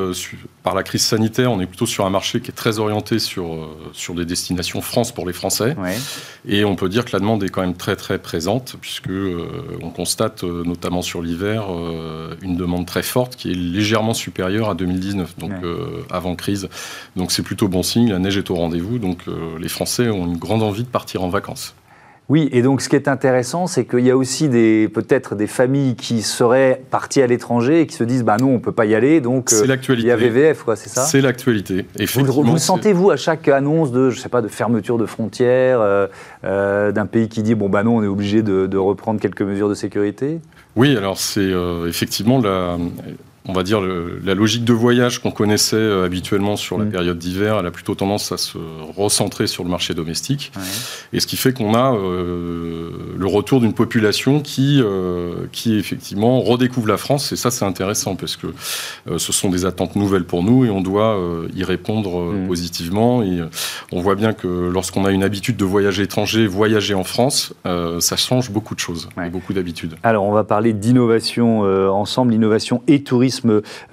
par 0.68 0.76
la 0.76 0.84
crise 0.84 1.06
sanitaire, 1.06 1.50
on 1.50 1.62
est 1.62 1.66
plutôt 1.66 1.86
sur 1.86 2.06
un 2.06 2.10
marché 2.10 2.42
qui 2.42 2.52
est 2.52 2.54
très 2.54 2.78
orienté 2.80 3.20
sur, 3.20 3.70
sur 3.94 4.14
des 4.16 4.26
destinations 4.26 4.82
France 4.82 5.14
pour 5.14 5.26
les 5.26 5.32
Français. 5.32 5.78
Et 6.46 6.66
on 6.66 6.76
peut 6.76 6.90
dire 6.90 7.06
que 7.06 7.12
la 7.14 7.22
demande 7.22 7.42
est 7.42 7.48
quand 7.48 7.62
même 7.62 7.78
très 7.78 7.96
très 7.96 8.20
présente, 8.20 8.76
puisque 8.82 9.10
on 9.82 9.90
constate 9.92 10.44
notamment 10.44 11.02
sur 11.02 11.22
l'hiver 11.22 11.68
une 12.42 12.58
demande 12.58 12.86
très 12.86 13.02
forte 13.02 13.38
qui 13.38 13.50
est 13.52 13.56
légèrement 13.56 14.14
supérieure 14.14 14.70
à 14.70 14.76
2019, 14.76 15.38
donc 15.38 15.54
avant 16.12 16.36
crise. 16.36 16.68
Donc 17.16 17.32
c'est 17.32 17.44
plutôt 17.44 17.70
bon 17.70 17.82
signe, 17.82 18.10
la 18.10 18.20
neige 18.20 18.36
est 18.36 18.52
au 18.52 18.56
rendez-vous, 18.56 19.00
donc 19.00 19.24
les 19.58 19.70
Français 19.70 20.10
ont 20.10 20.26
une 20.26 20.38
grande 20.38 20.64
envie 20.64 20.84
de 20.84 20.90
partir 20.90 21.24
en 21.24 21.30
vacances. 21.30 21.76
Oui, 22.30 22.50
et 22.52 22.62
donc 22.62 22.82
ce 22.82 22.90
qui 22.90 22.98
est 22.98 23.08
intéressant, 23.08 23.68
c'est 23.68 23.86
qu'il 23.86 24.02
y 24.02 24.12
a 24.12 24.18
aussi 24.18 24.50
des 24.50 24.90
peut-être 24.90 25.34
des 25.34 25.48
familles 25.48 25.96
qui 25.96 26.22
seraient 26.22 26.82
parties 26.92 27.22
à 27.22 27.28
l'étranger 27.28 27.82
et 27.82 27.88
qui 27.88 27.96
se 27.96 28.04
disent 28.04 28.26
bah 28.26 28.36
non, 28.38 28.56
on 28.56 28.60
peut 28.60 28.74
pas 28.74 28.86
y 28.86 28.96
aller, 28.96 29.22
donc 29.22 29.54
euh, 29.54 29.66
il 29.90 30.06
y 30.06 30.12
a 30.12 30.18
VVF, 30.18 30.64
quoi, 30.64 30.76
c'est 30.76 30.90
ça? 30.90 31.04
C'est 31.04 31.22
l'actualité. 31.22 31.86
Vous, 32.16 32.44
vous 32.44 32.58
sentez-vous 32.58 33.12
à 33.12 33.16
chaque 33.16 33.48
annonce 33.48 33.94
de, 33.94 34.10
je 34.10 34.20
sais 34.20 34.28
pas, 34.28 34.42
de 34.42 34.50
fermeture 34.50 34.98
de 34.98 35.06
frontières 35.06 35.80
euh, 35.80 36.08
euh, 36.44 36.92
d'un 36.92 37.06
pays 37.06 37.30
qui 37.30 37.44
dit 37.44 37.56
bon 37.56 37.70
bah 37.70 37.84
non, 37.84 37.98
on 37.98 38.04
est 38.04 38.08
obligé 38.08 38.42
de, 38.42 38.68
de 38.68 38.78
reprendre 38.78 39.22
quelques 39.22 39.44
mesures 39.44 39.70
de 39.70 39.76
sécurité? 39.76 40.42
Oui, 40.76 40.98
alors 40.98 41.18
c'est 41.18 41.52
effectivement 41.88 42.42
la 42.42 42.78
on 43.48 43.54
va 43.54 43.64
dire, 43.64 43.82
la 43.82 44.34
logique 44.34 44.66
de 44.66 44.74
voyage 44.74 45.22
qu'on 45.22 45.32
connaissait 45.32 45.78
euh, 45.78 46.06
habituellement 46.06 46.58
sur 46.58 46.78
la 46.78 46.86
mm. 46.86 46.90
période 46.90 47.18
d'hiver, 47.18 47.58
elle 47.60 47.66
a 47.66 47.72
plutôt 47.72 47.96
tendance 47.96 48.32
à 48.34 48.38
se 48.38 48.58
recentrer 48.96 49.48
sur 49.48 49.64
le 49.64 49.70
marché 49.70 49.94
domestique. 49.94 50.52
Et 51.14 51.22
ce 51.22 51.28
qui 51.28 51.38
fait 51.38 51.54
qu'on 51.54 51.74
a 51.74 51.94
euh, 51.94 52.90
le 53.18 53.26
retour 53.26 53.62
d'une 53.62 53.74
population 53.74 54.42
qui, 54.42 54.82
euh, 54.84 55.46
qui 55.54 55.78
effectivement 55.78 56.42
redécouvre 56.42 56.88
la 56.88 56.98
France. 56.98 57.32
Et 57.32 57.38
ça, 57.38 57.50
c'est 57.50 57.64
intéressant 57.64 58.16
parce 58.16 58.36
que 58.36 58.48
ce 59.18 59.32
sont 59.32 59.50
des 59.50 59.66
attentes 59.66 59.96
nouvelles 59.96 60.26
pour 60.26 60.44
nous 60.44 60.66
et 60.66 60.70
on 60.70 60.82
doit 60.82 61.18
y 61.56 61.64
répondre 61.64 62.34
mm. 62.34 62.48
positivement. 62.48 63.24
Et 63.24 63.42
on 63.94 64.02
voit 64.02 64.16
bien 64.16 64.34
que 64.34 64.48
lorsqu'on 64.48 65.06
a 65.06 65.12
une 65.12 65.24
habitude 65.24 65.56
de 65.56 65.66
voyager 65.66 66.04
étranger, 66.04 66.48
voyager 66.48 66.94
en 66.94 67.06
France, 67.06 67.54
ça 68.00 68.18
change 68.18 68.52
beaucoup 68.52 68.76
de 68.76 68.80
choses 68.80 69.08
et 69.24 69.30
beaucoup 69.30 69.54
d'habitudes. 69.54 69.96
Alors, 70.04 70.26
on 70.26 70.34
va 70.34 70.44
parler 70.44 70.74
d'innovation 70.74 71.62
ensemble, 71.92 72.34
innovation 72.34 72.82
et 72.88 73.04
tourisme 73.04 73.37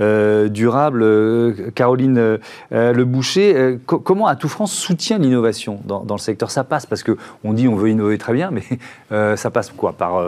euh, 0.00 0.48
durable. 0.48 1.02
Euh, 1.02 1.70
Caroline 1.74 2.18
euh, 2.18 2.38
Le 2.70 3.04
Boucher, 3.04 3.78
comment 3.86 4.26
Atout 4.26 4.48
France 4.48 4.72
soutient 4.72 5.18
l'innovation 5.18 5.80
dans, 5.84 6.04
le 6.08 6.18
secteur? 6.18 6.50
Ça 6.50 6.64
passe 6.64 6.86
parce 6.86 7.02
qu'on 7.02 7.52
dit 7.52 7.68
on 7.68 7.76
veut 7.76 7.90
innover 7.90 8.18
très 8.18 8.32
bien, 8.32 8.50
mais 8.50 9.36
ça 9.36 9.50
passe 9.50 9.70
quoi? 9.70 9.92
Par 9.92 10.22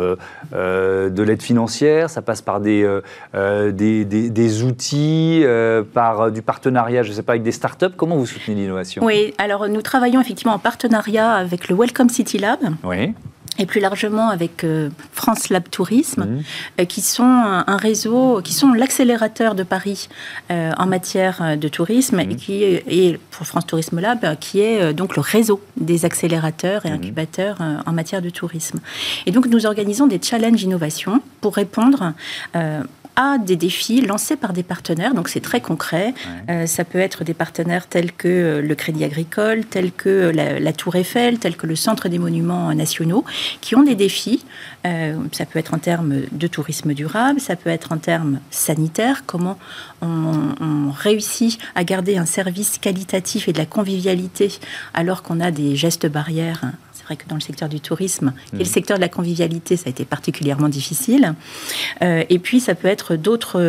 de 0.53 1.23
l'aide 1.23 1.43
financière, 1.43 2.11
ça 2.11 2.23
passe 2.23 2.43
par 2.43 2.61
des, 2.61 2.89
des, 3.35 4.05
des, 4.05 4.63
outils, 4.63 5.45
par 5.93 6.31
du 6.31 6.43
partenariat, 6.43 7.03
je 7.03 7.11
ne 7.11 7.15
sais 7.15 7.23
pas, 7.23 7.33
avec 7.33 7.43
des 7.43 7.53
startups. 7.53 7.87
Comment 7.97 8.17
vous 8.17 8.27
soutenez 8.27 8.57
l'innovation? 8.57 9.05
Oui, 9.05 9.35
alors 9.39 9.69
nous 9.69 9.83
travaillons 9.83 10.21
effectivement 10.21 10.55
en 10.55 10.59
partenariat 10.59 11.33
avec 11.33 11.69
le 11.69 11.77
Welcome 11.77 12.09
City 12.09 12.39
Lab. 12.39 12.61
Oui 12.85 13.15
et 13.59 13.67
plus 13.67 13.81
largement 13.81 14.29
avec 14.29 14.65
euh, 14.65 14.91
France 15.13 15.49
Lab 15.49 15.69
Tourisme, 15.71 16.25
mmh. 16.25 16.43
euh, 16.81 16.85
qui 16.85 17.01
sont 17.01 17.25
un, 17.25 17.77
réseau, 17.77 18.41
qui 18.43 18.55
sont 18.55 18.73
l'accélérateur 18.73 19.55
de 19.55 19.63
Paris 19.63 20.09
euh, 20.51 20.73
en 20.79 20.87
matière 20.87 21.57
de 21.57 21.69
tourisme, 21.69 22.21
et 22.21 22.37
qui 22.37 22.63
est, 22.63 23.19
pour 23.31 23.47
France 23.47 23.67
Tourisme 23.67 24.01
Lab, 24.01 24.39
qui 24.39 24.61
est 24.61 24.93
donc 24.93 25.17
le 25.17 25.23
réseau 25.23 25.61
des 25.77 26.05
accélérateurs 26.05 26.87
et 26.87 26.91
incubateurs 26.91 27.07
incubateurs 27.07 27.83
en 27.87 27.93
matière 27.93 28.23
de 28.23 28.31
tourisme. 28.31 28.81
Et 29.27 29.31
donc 29.31 29.47
nous 29.47 29.67
organisons 29.67 30.07
des 30.07 30.21
challenges 30.21 30.63
innovation 30.63 31.21
pour 31.41 31.55
répondre 31.55 32.15
à 33.17 33.39
des 33.39 33.57
défis 33.57 34.03
lancés 34.03 34.37
par 34.37 34.53
des 34.53 34.63
partenaires. 34.63 35.15
Donc 35.15 35.29
c'est 35.29 35.41
très 35.41 35.61
concret. 35.61 36.15
Euh, 36.51 36.67
ça 36.67 36.85
peut 36.85 36.99
être 36.99 37.25
des 37.25 37.35
partenaires 37.35 37.89
tels 37.89 38.13
que 38.13 38.29
euh, 38.29 38.63
le 38.63 38.75
Crédit 38.75 39.05
Agricole, 39.05 39.65
tels 39.65 39.93
que 39.93 40.31
la, 40.35 40.73
Tour 40.73 40.97
Eiffel, 40.97 41.39
tels 41.39 41.57
que 41.57 41.67
le 41.67 41.77
Centre 41.77 42.09
des 42.09 42.19
Monuments 42.19 42.73
Nationaux, 42.75 43.25
qui 43.61 43.75
ont 43.75 43.83
des 43.83 43.95
défis. 43.95 44.45
Euh, 44.87 45.17
ça 45.33 45.47
peut 45.47 45.59
être 45.59 45.75
en 45.75 45.79
termes 45.79 46.23
de 46.31 46.47
tourisme 46.47 46.93
durable, 46.93 47.41
ça 47.41 47.57
peut 47.57 47.71
être 47.71 47.93
en 47.93 47.99
termes 47.99 48.39
sanitaires, 48.51 49.25
comment 49.27 49.59
on, 50.03 50.55
on 50.61 50.91
réussit 50.91 51.59
à 51.75 51.85
garder 51.85 52.19
un 52.19 52.27
service 52.27 52.79
qualitatif 52.79 53.49
et 53.49 53.53
de 53.53 53.59
la 53.59 53.67
convivialité 53.67 54.53
alors 54.95 55.23
qu'on 55.23 55.41
a 55.41 55.51
des 55.51 55.75
gestes 55.75 56.07
barrières 56.07 56.73
vrai 57.07 57.17
que 57.17 57.29
dans 57.29 57.37
le 57.37 57.41
secteur 57.41 57.69
du 57.69 57.81
tourisme 57.81 58.33
et 58.53 58.57
le 58.59 58.63
mmh. 58.63 58.67
secteur 58.67 58.97
de 58.97 59.01
la 59.01 59.09
convivialité, 59.09 59.77
ça 59.77 59.85
a 59.87 59.91
été 59.91 60.05
particulièrement 60.05 60.69
difficile. 60.69 61.35
Euh, 62.03 62.25
et 62.29 62.39
puis, 62.39 62.61
ça 62.61 62.75
peut 62.75 62.89
être 62.89 63.17
d'autres 63.17 63.61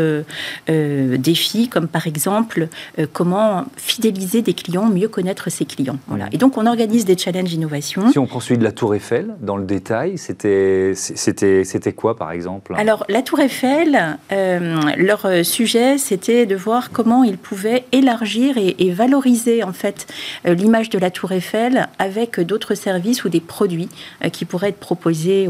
euh, 0.70 1.18
défis, 1.18 1.70
comme 1.70 1.88
par 1.88 2.08
exemple 2.08 2.68
euh, 3.00 3.06
comment 3.12 3.66
fidéliser 3.78 4.42
des 4.42 4.54
clients, 4.54 4.88
mieux 4.88 5.08
connaître 5.08 5.50
ses 5.50 5.66
clients. 5.66 6.00
Voilà. 6.08 6.26
Mmh. 6.26 6.30
Et 6.34 6.38
donc, 6.38 6.58
on 6.58 6.66
organise 6.66 7.06
des 7.06 7.18
challenges 7.18 7.54
innovation. 7.54 8.12
Si 8.12 8.20
on 8.20 8.26
prend 8.26 8.40
celui 8.40 8.58
de 8.58 8.64
la 8.64 8.72
Tour 8.72 8.96
Eiffel, 8.96 9.36
dans 9.42 9.58
le 9.58 9.66
détail, 9.66 10.18
c'était 10.18 10.94
c'était 10.96 11.94
quoi, 11.94 12.16
par 12.16 12.32
exemple? 12.32 12.74
Alors, 12.78 13.06
la 13.10 13.22
Tour 13.22 13.40
Eiffel, 13.40 14.18
leur 14.98 15.46
sujet, 15.46 15.98
c'était 15.98 16.46
de 16.46 16.56
voir 16.56 16.92
comment 16.92 17.24
ils 17.24 17.38
pouvaient 17.38 17.86
élargir 17.92 18.58
et, 18.58 18.76
et 18.80 18.92
valoriser 18.92 19.64
en 19.64 19.74
fait 19.74 20.08
l'image 20.46 20.90
de 20.90 21.00
la 21.00 21.12
Tour 21.12 21.32
Eiffel 21.32 21.88
avec 22.00 22.40
d'autres 22.40 22.76
services 22.76 23.24
des 23.30 23.42
produits 23.42 23.90
euh, 24.24 24.30
qui 24.30 24.46
pourraient 24.46 24.70
être 24.70 24.80
proposés 24.80 25.50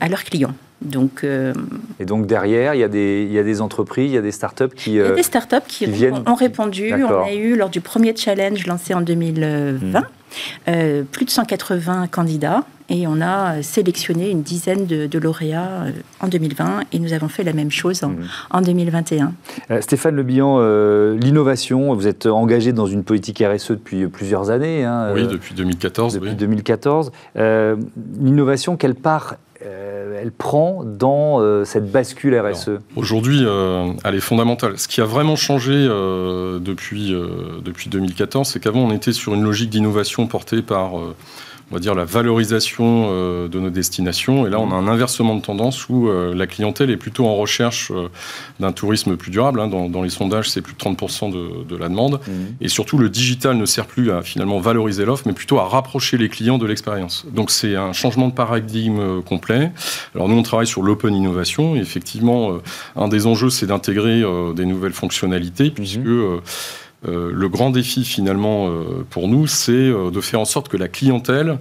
à 0.00 0.08
leurs 0.08 0.24
clients. 0.24 0.54
Donc, 0.82 1.24
euh, 1.24 1.54
et 1.98 2.04
donc 2.04 2.26
derrière, 2.26 2.74
il 2.74 2.80
y, 2.80 2.84
a 2.84 2.88
des, 2.88 3.24
il 3.26 3.32
y 3.32 3.38
a 3.38 3.42
des 3.42 3.60
entreprises, 3.62 4.10
il 4.10 4.14
y 4.14 4.18
a 4.18 4.22
des 4.22 4.32
startups 4.32 4.74
qui, 4.74 4.90
il 4.90 4.96
y 4.96 5.00
a 5.00 5.12
des 5.12 5.22
startups 5.22 5.66
qui, 5.66 5.90
qui 5.90 6.06
ont, 6.06 6.34
répondu. 6.34 6.92
On 6.92 7.24
a 7.24 7.32
eu 7.32 7.56
lors 7.56 7.70
du 7.70 7.80
premier 7.80 8.14
challenge 8.14 8.66
lancé 8.66 8.92
en 8.92 9.00
2020 9.00 10.02
euh, 10.68 11.02
plus 11.10 11.24
de 11.24 11.30
180 11.30 12.08
candidats 12.08 12.64
et 12.88 13.06
on 13.06 13.20
a 13.20 13.62
sélectionné 13.62 14.30
une 14.30 14.42
dizaine 14.42 14.86
de, 14.86 15.18
lauréats 15.18 15.84
euh, 15.86 15.90
en 16.20 16.28
2020 16.28 16.82
et 16.92 16.98
nous 16.98 17.12
avons 17.12 17.28
fait 17.28 17.42
la 17.42 17.52
même 17.52 17.70
chose 17.70 18.02
en, 18.50 18.60
2021. 18.60 19.26
Mmh. 19.26 19.32
Euh, 19.70 19.80
Stéphane 19.80 20.14
Le 20.14 20.22
Bihan, 20.22 20.60
l'innovation, 21.14 21.94
vous 21.94 22.06
êtes 22.06 22.26
engagé 22.26 22.72
dans 22.72 22.86
une 22.86 23.04
politique 23.04 23.42
RSE 23.42 23.72
depuis 23.72 24.06
plusieurs 24.06 24.50
années. 24.50 24.84
Hein, 24.84 25.10
oui, 25.14 25.26
depuis 25.26 25.54
2014. 25.54 26.14
Depuis 26.14 26.34
2014. 26.34 27.12
L'innovation, 27.34 28.76
quelle 28.76 28.94
part 28.94 29.36
elle 29.60 30.30
prend 30.30 30.84
dans 30.84 31.64
cette 31.64 31.90
bascule 31.90 32.38
RSE 32.38 32.70
Aujourd'hui, 32.94 33.44
elle 34.04 34.14
est 34.14 34.20
fondamentale. 34.20 34.78
Ce 34.78 34.86
qui 34.88 35.00
a 35.00 35.04
vraiment 35.04 35.36
changé 35.36 35.72
depuis, 35.72 37.14
depuis 37.64 37.88
2014, 37.88 38.48
c'est 38.48 38.60
qu'avant, 38.60 38.80
on 38.80 38.92
était 38.92 39.12
sur 39.12 39.34
une 39.34 39.42
logique 39.42 39.70
d'innovation 39.70 40.26
portée 40.26 40.62
par 40.62 40.92
on 41.70 41.74
va 41.74 41.80
dire, 41.80 41.94
la 41.96 42.04
valorisation 42.04 43.08
euh, 43.08 43.48
de 43.48 43.58
nos 43.58 43.70
destinations. 43.70 44.46
Et 44.46 44.50
là, 44.50 44.60
on 44.60 44.70
a 44.70 44.74
un 44.74 44.86
inversement 44.86 45.34
de 45.34 45.40
tendance 45.40 45.88
où 45.88 46.08
euh, 46.08 46.32
la 46.32 46.46
clientèle 46.46 46.90
est 46.90 46.96
plutôt 46.96 47.26
en 47.26 47.34
recherche 47.34 47.90
euh, 47.90 48.08
d'un 48.60 48.70
tourisme 48.70 49.16
plus 49.16 49.32
durable. 49.32 49.58
Hein. 49.58 49.66
Dans, 49.66 50.02
les 50.02 50.10
sondages, 50.10 50.48
c'est 50.48 50.62
plus 50.62 50.74
de 50.74 50.78
30% 50.78 51.66
de, 51.66 51.76
la 51.76 51.88
demande. 51.88 52.20
Mmh. 52.26 52.32
Et 52.60 52.68
surtout, 52.68 52.98
le 52.98 53.08
digital 53.08 53.56
ne 53.56 53.66
sert 53.66 53.86
plus 53.86 54.12
à 54.12 54.22
finalement 54.22 54.60
valoriser 54.60 55.04
l'offre, 55.04 55.24
mais 55.26 55.32
plutôt 55.32 55.58
à 55.58 55.66
rapprocher 55.66 56.18
les 56.18 56.28
clients 56.28 56.58
de 56.58 56.66
l'expérience. 56.66 57.26
Donc, 57.32 57.50
c'est 57.50 57.74
un 57.74 57.92
changement 57.92 58.28
de 58.28 58.34
paradigme 58.34 59.20
complet. 59.22 59.72
Alors, 60.14 60.28
nous, 60.28 60.36
on 60.36 60.42
travaille 60.42 60.68
sur 60.68 60.82
l'open 60.82 61.14
innovation. 61.14 61.74
Et 61.74 61.80
effectivement, 61.80 62.58
un 62.94 63.08
des 63.08 63.26
enjeux, 63.26 63.50
c'est 63.50 63.66
d'intégrer 63.66 64.22
des 64.54 64.66
nouvelles 64.66 64.92
fonctionnalités, 64.92 65.70
mmh. 65.70 65.74
puisque 65.74 65.98
euh, 65.98 66.40
le 67.06 67.48
grand 67.48 67.70
défi 67.70 68.04
finalement 68.04 68.68
euh, 68.68 69.04
pour 69.10 69.28
nous, 69.28 69.46
c'est 69.46 69.72
euh, 69.72 70.10
de 70.10 70.20
faire 70.20 70.40
en 70.40 70.44
sorte 70.44 70.68
que 70.68 70.76
la 70.76 70.88
clientèle 70.88 71.58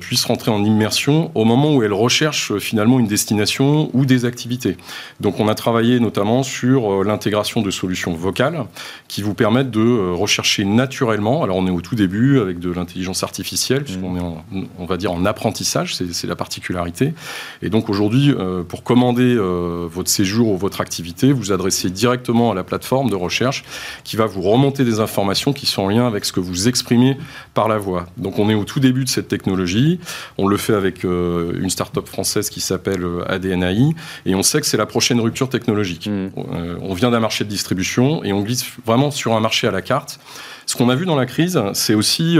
puisse 0.00 0.24
rentrer 0.24 0.50
en 0.50 0.64
immersion 0.64 1.30
au 1.34 1.44
moment 1.44 1.74
où 1.74 1.82
elle 1.82 1.92
recherche 1.92 2.56
finalement 2.58 2.98
une 2.98 3.06
destination 3.06 3.90
ou 3.92 4.06
des 4.06 4.24
activités. 4.24 4.78
Donc 5.20 5.38
on 5.38 5.48
a 5.48 5.54
travaillé 5.54 6.00
notamment 6.00 6.42
sur 6.42 7.04
l'intégration 7.04 7.60
de 7.60 7.70
solutions 7.70 8.14
vocales 8.14 8.64
qui 9.06 9.20
vous 9.20 9.34
permettent 9.34 9.70
de 9.70 10.12
rechercher 10.12 10.64
naturellement. 10.64 11.42
Alors 11.42 11.56
on 11.56 11.66
est 11.66 11.70
au 11.70 11.82
tout 11.82 11.94
début 11.94 12.40
avec 12.40 12.58
de 12.58 12.70
l'intelligence 12.72 13.22
artificielle, 13.22 13.84
puisqu'on 13.84 14.12
mmh. 14.12 14.16
est 14.16 14.22
en, 14.22 14.44
on 14.78 14.86
va 14.86 14.96
dire 14.96 15.12
en 15.12 15.26
apprentissage, 15.26 15.94
c'est 15.94 16.26
la 16.26 16.36
particularité. 16.36 17.12
Et 17.60 17.68
donc 17.68 17.90
aujourd'hui, 17.90 18.34
pour 18.68 18.82
commander 18.82 19.36
votre 19.36 20.08
séjour 20.08 20.48
ou 20.48 20.56
votre 20.56 20.80
activité, 20.80 21.32
vous 21.32 21.52
adressez 21.52 21.90
directement 21.90 22.52
à 22.52 22.54
la 22.54 22.64
plateforme 22.64 23.10
de 23.10 23.16
recherche 23.16 23.62
qui 24.04 24.16
va 24.16 24.24
vous 24.24 24.40
remonter 24.40 24.65
des 24.70 25.00
informations 25.00 25.52
qui 25.52 25.66
sont 25.66 25.82
en 25.82 25.88
lien 25.88 26.06
avec 26.06 26.24
ce 26.24 26.32
que 26.32 26.40
vous 26.40 26.68
exprimez 26.68 27.16
par 27.54 27.68
la 27.68 27.78
voix. 27.78 28.06
Donc 28.16 28.38
on 28.38 28.48
est 28.48 28.54
au 28.54 28.64
tout 28.64 28.80
début 28.80 29.04
de 29.04 29.08
cette 29.08 29.28
technologie. 29.28 30.00
On 30.38 30.46
le 30.46 30.56
fait 30.56 30.74
avec 30.74 31.04
euh, 31.04 31.52
une 31.60 31.70
start-up 31.70 32.06
française 32.06 32.50
qui 32.50 32.60
s'appelle 32.60 33.04
euh, 33.04 33.30
ADNAI 33.30 33.94
et 34.24 34.34
on 34.34 34.42
sait 34.42 34.60
que 34.60 34.66
c'est 34.66 34.76
la 34.76 34.86
prochaine 34.86 35.20
rupture 35.20 35.48
technologique. 35.48 36.06
Mmh. 36.06 36.30
Euh, 36.52 36.76
on 36.80 36.94
vient 36.94 37.10
d'un 37.10 37.20
marché 37.20 37.44
de 37.44 37.48
distribution 37.48 38.24
et 38.24 38.32
on 38.32 38.42
glisse 38.42 38.64
vraiment 38.84 39.10
sur 39.10 39.34
un 39.34 39.40
marché 39.40 39.66
à 39.66 39.70
la 39.70 39.82
carte 39.82 40.18
Ce 40.66 40.76
qu'on 40.76 40.88
a 40.88 40.96
vu 40.96 41.06
dans 41.06 41.16
la 41.16 41.26
crise, 41.26 41.60
c'est 41.74 41.94
aussi 41.94 42.38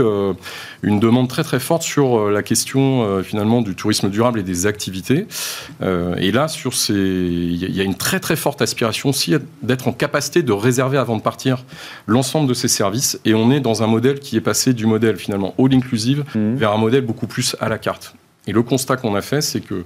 une 0.83 0.99
demande 0.99 1.29
très 1.29 1.43
très 1.43 1.61
forte 1.61 1.83
sur 1.83 2.29
la 2.29 2.43
question 2.43 3.23
finalement 3.23 3.61
du 3.61 3.73
tourisme 3.73 4.09
durable 4.09 4.39
et 4.39 4.43
des 4.43 4.65
activités. 4.65 5.27
et 5.81 6.31
là, 6.31 6.49
sur 6.49 6.73
ces, 6.73 6.93
il 6.93 7.75
y 7.75 7.79
a 7.79 7.83
une 7.83 7.95
très 7.95 8.19
très 8.19 8.35
forte 8.35 8.61
aspiration 8.61 9.09
aussi 9.09 9.33
d'être 9.61 9.87
en 9.87 9.93
capacité 9.93 10.43
de 10.43 10.51
réserver 10.51 10.97
avant 10.97 11.15
de 11.15 11.21
partir 11.21 11.63
l'ensemble 12.05 12.49
de 12.49 12.53
ces 12.53 12.67
services. 12.67 13.17
Et 13.23 13.33
on 13.33 13.49
est 13.49 13.61
dans 13.61 13.81
un 13.81 13.87
modèle 13.87 14.19
qui 14.19 14.35
est 14.35 14.41
passé 14.41 14.73
du 14.73 14.85
modèle 14.85 15.15
finalement 15.15 15.55
all 15.57 15.73
inclusive 15.73 16.25
mmh. 16.35 16.55
vers 16.55 16.73
un 16.73 16.77
modèle 16.77 17.05
beaucoup 17.05 17.27
plus 17.27 17.55
à 17.61 17.69
la 17.69 17.77
carte. 17.77 18.13
Et 18.47 18.53
le 18.53 18.63
constat 18.63 18.97
qu'on 18.97 19.15
a 19.15 19.21
fait, 19.21 19.41
c'est 19.41 19.61
que 19.61 19.83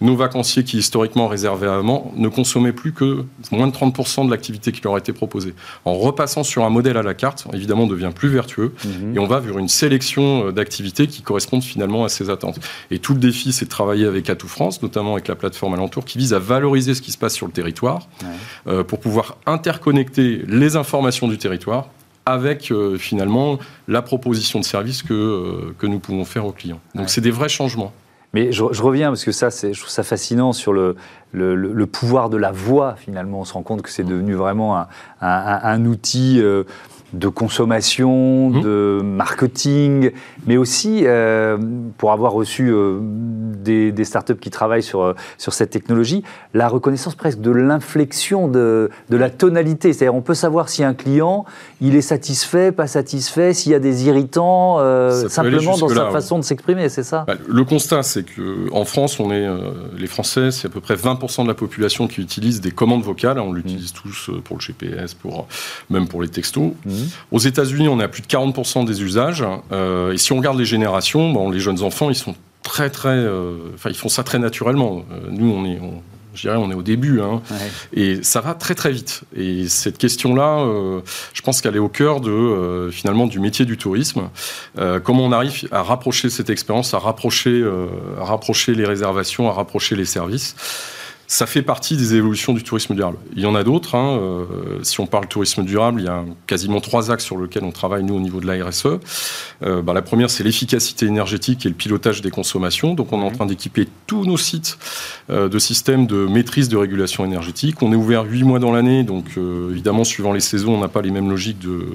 nos 0.00 0.16
vacanciers 0.16 0.64
qui 0.64 0.78
historiquement 0.78 1.28
réservaient 1.28 1.68
avant 1.68 2.12
ne 2.16 2.28
consommaient 2.28 2.72
plus 2.72 2.92
que 2.92 3.24
moins 3.50 3.66
de 3.66 3.72
30% 3.72 4.26
de 4.26 4.30
l'activité 4.30 4.72
qui 4.72 4.82
leur 4.82 4.94
a 4.94 4.98
été 4.98 5.12
proposée. 5.12 5.54
En 5.84 5.94
repassant 5.94 6.44
sur 6.44 6.64
un 6.64 6.70
modèle 6.70 6.96
à 6.96 7.02
la 7.02 7.14
carte, 7.14 7.46
évidemment, 7.52 7.84
on 7.84 7.88
devient 7.88 8.12
plus 8.14 8.28
vertueux 8.28 8.74
mmh. 8.84 9.16
et 9.16 9.18
on 9.18 9.26
va 9.26 9.40
vers 9.40 9.58
une 9.58 9.68
sélection 9.68 10.48
euh, 10.48 10.52
d'activités 10.52 11.06
qui 11.06 11.22
correspondent 11.22 11.64
finalement 11.64 12.04
à 12.04 12.08
ces 12.08 12.30
attentes. 12.30 12.60
Et 12.90 12.98
tout 12.98 13.14
le 13.14 13.20
défi, 13.20 13.52
c'est 13.52 13.64
de 13.64 13.70
travailler 13.70 14.06
avec 14.06 14.28
Atout 14.30 14.48
France, 14.48 14.82
notamment 14.82 15.12
avec 15.12 15.28
la 15.28 15.34
plateforme 15.34 15.74
Alentour, 15.74 16.04
qui 16.04 16.18
vise 16.18 16.34
à 16.34 16.38
valoriser 16.38 16.94
ce 16.94 17.02
qui 17.02 17.12
se 17.12 17.18
passe 17.18 17.34
sur 17.34 17.46
le 17.46 17.52
territoire 17.52 18.08
euh, 18.66 18.84
pour 18.84 19.00
pouvoir 19.00 19.36
interconnecter 19.46 20.42
les 20.46 20.76
informations 20.76 21.28
du 21.28 21.38
territoire 21.38 21.88
avec 22.26 22.72
euh, 22.72 22.98
finalement 22.98 23.58
la 23.86 24.02
proposition 24.02 24.58
de 24.58 24.64
service 24.64 25.02
que, 25.02 25.14
euh, 25.14 25.74
que 25.78 25.86
nous 25.86 26.00
pouvons 26.00 26.24
faire 26.24 26.44
aux 26.44 26.52
clients. 26.52 26.80
Donc 26.94 27.08
c'est 27.08 27.20
des 27.20 27.30
vrais 27.30 27.48
changements. 27.48 27.92
Mais 28.34 28.52
je, 28.52 28.62
reviens 28.62 29.08
parce 29.08 29.24
que 29.24 29.32
ça, 29.32 29.48
je 29.50 29.78
trouve 29.78 29.90
ça 29.90 30.02
fascinant 30.02 30.52
sur 30.52 30.72
le, 30.72 30.96
pouvoir 31.86 32.28
de 32.28 32.36
la 32.36 32.52
voix. 32.52 32.94
Finalement, 32.96 33.40
on 33.40 33.44
se 33.44 33.54
rend 33.54 33.62
compte 33.62 33.82
que 33.82 33.90
c'est 33.90 34.04
devenu 34.04 34.34
vraiment 34.34 34.76
un, 34.78 34.86
un, 35.20 35.84
outil. 35.86 36.40
Euh, 36.40 36.64
de 37.12 37.28
consommation, 37.28 38.50
mmh. 38.50 38.60
de 38.62 39.00
marketing, 39.02 40.10
mais 40.46 40.56
aussi 40.56 41.02
euh, 41.04 41.56
pour 41.98 42.12
avoir 42.12 42.32
reçu 42.32 42.68
euh, 42.68 42.98
des, 43.00 43.92
des, 43.92 44.04
startups 44.04 44.36
qui 44.36 44.50
travaillent 44.50 44.82
sur, 44.82 45.02
euh, 45.02 45.14
sur 45.38 45.52
cette 45.52 45.70
technologie, 45.70 46.24
la 46.52 46.68
reconnaissance 46.68 47.14
presque 47.14 47.40
de 47.40 47.52
l'inflexion 47.52 48.48
de, 48.48 48.90
de, 49.08 49.16
la 49.16 49.30
tonalité. 49.30 49.92
C'est-à-dire 49.92 50.16
on 50.16 50.22
peut 50.22 50.34
savoir 50.34 50.68
si 50.68 50.82
un 50.82 50.94
client, 50.94 51.44
il 51.80 51.94
est 51.94 52.02
satisfait, 52.02 52.72
pas 52.72 52.88
satisfait, 52.88 53.54
s'il 53.54 53.72
y 53.72 53.76
a 53.76 53.80
des 53.80 54.06
irritants, 54.06 54.78
simplement 55.28 55.76
dans 55.78 55.88
sa 55.88 56.10
façon 56.10 56.38
de 56.38 56.44
s'exprimer, 56.44 56.88
c'est 56.88 57.04
ça? 57.04 57.24
Bah, 57.26 57.34
Le 57.46 57.64
constat, 57.64 58.02
c'est 58.02 58.24
qu'en 58.24 58.84
France, 58.84 59.20
on 59.20 59.30
est, 59.30 59.46
les 59.96 60.06
Français, 60.08 60.50
c'est 60.50 60.66
à 60.66 60.70
peu 60.70 60.80
près 60.80 60.94
20% 60.94 61.44
de 61.44 61.48
la 61.48 61.54
population 61.54 62.08
qui 62.08 62.20
utilise 62.20 62.60
des 62.60 62.72
commandes 62.72 63.02
vocales. 63.02 63.38
On 63.38 63.52
l'utilise 63.52 63.92
mmh. 63.92 64.02
tous 64.02 64.30
pour 64.44 64.56
le 64.56 64.62
GPS, 64.62 65.14
pour, 65.14 65.46
même 65.88 66.08
pour 66.08 66.22
les 66.22 66.28
textos. 66.28 66.72
Mmh. 66.84 66.95
Aux 67.32 67.38
États-Unis, 67.38 67.88
on 67.88 68.00
est 68.00 68.04
à 68.04 68.08
plus 68.08 68.22
de 68.22 68.26
40% 68.26 68.84
des 68.84 69.02
usages. 69.02 69.44
Euh, 69.72 70.12
et 70.12 70.18
si 70.18 70.32
on 70.32 70.36
regarde 70.36 70.58
les 70.58 70.64
générations, 70.64 71.30
bon, 71.30 71.50
les 71.50 71.60
jeunes 71.60 71.82
enfants, 71.82 72.10
ils 72.10 72.16
sont 72.16 72.34
très, 72.62 72.90
très. 72.90 73.08
Euh, 73.08 73.56
enfin, 73.74 73.90
ils 73.90 73.96
font 73.96 74.08
ça 74.08 74.22
très 74.22 74.38
naturellement. 74.38 75.04
Euh, 75.12 75.28
nous, 75.30 75.50
on 75.50 75.64
est. 75.64 75.78
je 76.34 76.42
dirais, 76.42 76.56
on 76.56 76.70
est 76.70 76.74
au 76.74 76.82
début, 76.82 77.20
hein. 77.20 77.40
et 77.94 78.22
ça 78.22 78.40
va 78.40 78.54
très 78.54 78.74
très 78.74 78.92
vite. 78.92 79.22
Et 79.34 79.68
cette 79.68 79.96
question-là, 79.96 80.66
je 81.32 81.40
pense 81.42 81.62
qu'elle 81.62 81.76
est 81.76 81.80
au 81.80 81.88
cœur 81.88 82.20
de 82.20 82.90
finalement 82.92 83.26
du 83.26 83.40
métier 83.40 83.64
du 83.64 83.78
tourisme. 83.78 84.28
comment 85.02 85.24
on 85.24 85.32
arrive 85.32 85.66
à 85.72 85.82
rapprocher 85.82 86.28
cette 86.28 86.50
expérience, 86.50 86.92
à 86.92 86.98
rapprocher, 86.98 87.64
à 88.20 88.24
rapprocher 88.24 88.74
les 88.74 88.84
réservations, 88.84 89.48
à 89.48 89.54
rapprocher 89.54 89.96
les 89.96 90.04
services 90.04 90.56
ça 91.26 91.46
fait 91.46 91.62
partie 91.62 91.96
des 91.96 92.14
évolutions 92.14 92.52
du 92.52 92.62
tourisme 92.62 92.94
durable. 92.94 93.18
Il 93.34 93.42
y 93.42 93.46
en 93.46 93.54
a 93.54 93.64
d'autres. 93.64 93.96
Hein. 93.96 94.18
Euh, 94.20 94.44
si 94.82 95.00
on 95.00 95.06
parle 95.06 95.26
tourisme 95.26 95.64
durable, 95.64 96.00
il 96.00 96.04
y 96.04 96.08
a 96.08 96.24
quasiment 96.46 96.80
trois 96.80 97.10
axes 97.10 97.24
sur 97.24 97.38
lesquels 97.38 97.64
on 97.64 97.72
travaille, 97.72 98.04
nous, 98.04 98.14
au 98.14 98.20
niveau 98.20 98.40
de 98.40 98.46
la 98.46 98.64
RSE. 98.64 98.86
Euh, 99.64 99.82
bah, 99.82 99.92
la 99.92 100.02
première, 100.02 100.30
c'est 100.30 100.44
l'efficacité 100.44 101.06
énergétique 101.06 101.66
et 101.66 101.68
le 101.68 101.74
pilotage 101.74 102.22
des 102.22 102.30
consommations. 102.30 102.94
Donc, 102.94 103.12
on 103.12 103.20
est 103.20 103.24
en 103.24 103.32
train 103.32 103.46
d'équiper 103.46 103.88
tous 104.06 104.24
nos 104.24 104.36
sites 104.36 104.78
euh, 105.30 105.48
de 105.48 105.58
systèmes 105.58 106.06
de 106.06 106.26
maîtrise 106.26 106.68
de 106.68 106.76
régulation 106.76 107.24
énergétique. 107.24 107.82
On 107.82 107.92
est 107.92 107.96
ouvert 107.96 108.24
huit 108.24 108.44
mois 108.44 108.60
dans 108.60 108.72
l'année. 108.72 109.02
Donc, 109.02 109.36
évidemment, 109.70 110.04
suivant 110.04 110.32
les 110.32 110.40
saisons, 110.40 110.74
on 110.74 110.80
n'a 110.80 110.88
pas 110.88 111.02
les 111.02 111.10
mêmes 111.10 111.28
logiques 111.28 111.58
de, 111.58 111.86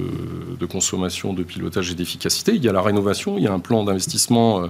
de, 0.60 0.66
consommation, 0.66 1.34
de 1.34 1.44
pilotage 1.44 1.92
et 1.92 1.96
d'efficacité. 1.96 2.54
Il 2.56 2.64
y 2.64 2.68
a 2.68 2.74
la 2.74 2.82
rénovation. 2.82 3.38
Il 3.38 3.44
y 3.44 3.48
a 3.48 3.54
un 3.54 3.60
plan 3.60 3.84
d'investissement 3.84 4.64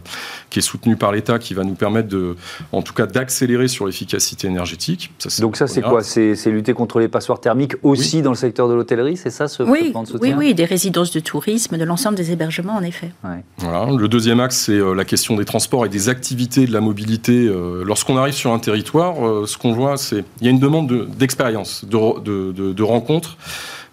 qui 0.49 0.59
est 0.59 0.61
soutenu 0.61 0.95
par 0.95 1.11
l'État 1.11 1.39
qui 1.39 1.53
va 1.53 1.63
nous 1.63 1.73
permettre, 1.73 2.09
de, 2.09 2.35
en 2.71 2.81
tout 2.81 2.93
cas, 2.93 3.07
d'accélérer 3.07 3.67
sur 3.67 3.85
l'efficacité 3.85 4.50
énergétique. 4.51 5.11
Donc 5.39 5.57
ça, 5.57 5.67
c'est 5.67 5.81
quoi 5.81 6.03
C'est 6.03 6.51
lutter 6.51 6.73
contre 6.73 6.99
les 6.99 7.07
passoires 7.07 7.39
thermiques 7.39 7.75
aussi 7.83 8.21
dans 8.21 8.31
le 8.31 8.37
secteur 8.37 8.67
de 8.69 8.73
l'hôtellerie, 8.73 9.17
c'est 9.17 9.29
ça 9.29 9.47
ce, 9.47 9.63
oui, 9.63 9.91
plan 9.91 10.03
de 10.03 10.07
soutien 10.07 10.37
Oui, 10.37 10.47
oui, 10.47 10.53
des 10.53 10.65
résidences 10.65 11.11
de 11.11 11.19
tourisme, 11.19 11.77
de 11.77 11.83
l'ensemble 11.83 12.15
des 12.15 12.31
hébergements, 12.31 12.75
en 12.75 12.83
effet. 12.83 13.11
Voilà. 13.57 13.91
Le 13.91 14.07
deuxième 14.07 14.39
axe, 14.39 14.57
c'est 14.57 14.73
euh, 14.73 14.93
la 14.93 15.05
question 15.05 15.35
des 15.35 15.45
transports 15.45 15.85
et 15.85 15.89
des 15.89 16.09
activités 16.09 16.65
de 16.65 16.73
la 16.73 16.81
mobilité. 16.81 17.47
Euh, 17.47 17.83
lorsqu'on 17.85 18.17
arrive 18.17 18.33
sur 18.33 18.53
un 18.53 18.59
territoire, 18.59 19.25
euh, 19.25 19.45
ce 19.47 19.57
qu'on 19.57 19.73
voit, 19.73 19.97
c'est 19.97 20.23
il 20.39 20.45
y 20.45 20.47
a 20.47 20.51
une 20.51 20.59
demande 20.59 21.07
d'expérience, 21.17 21.85
de, 21.85 22.19
de, 22.19 22.51
de, 22.51 22.73
de, 22.73 22.83
rencontres. 22.83 23.37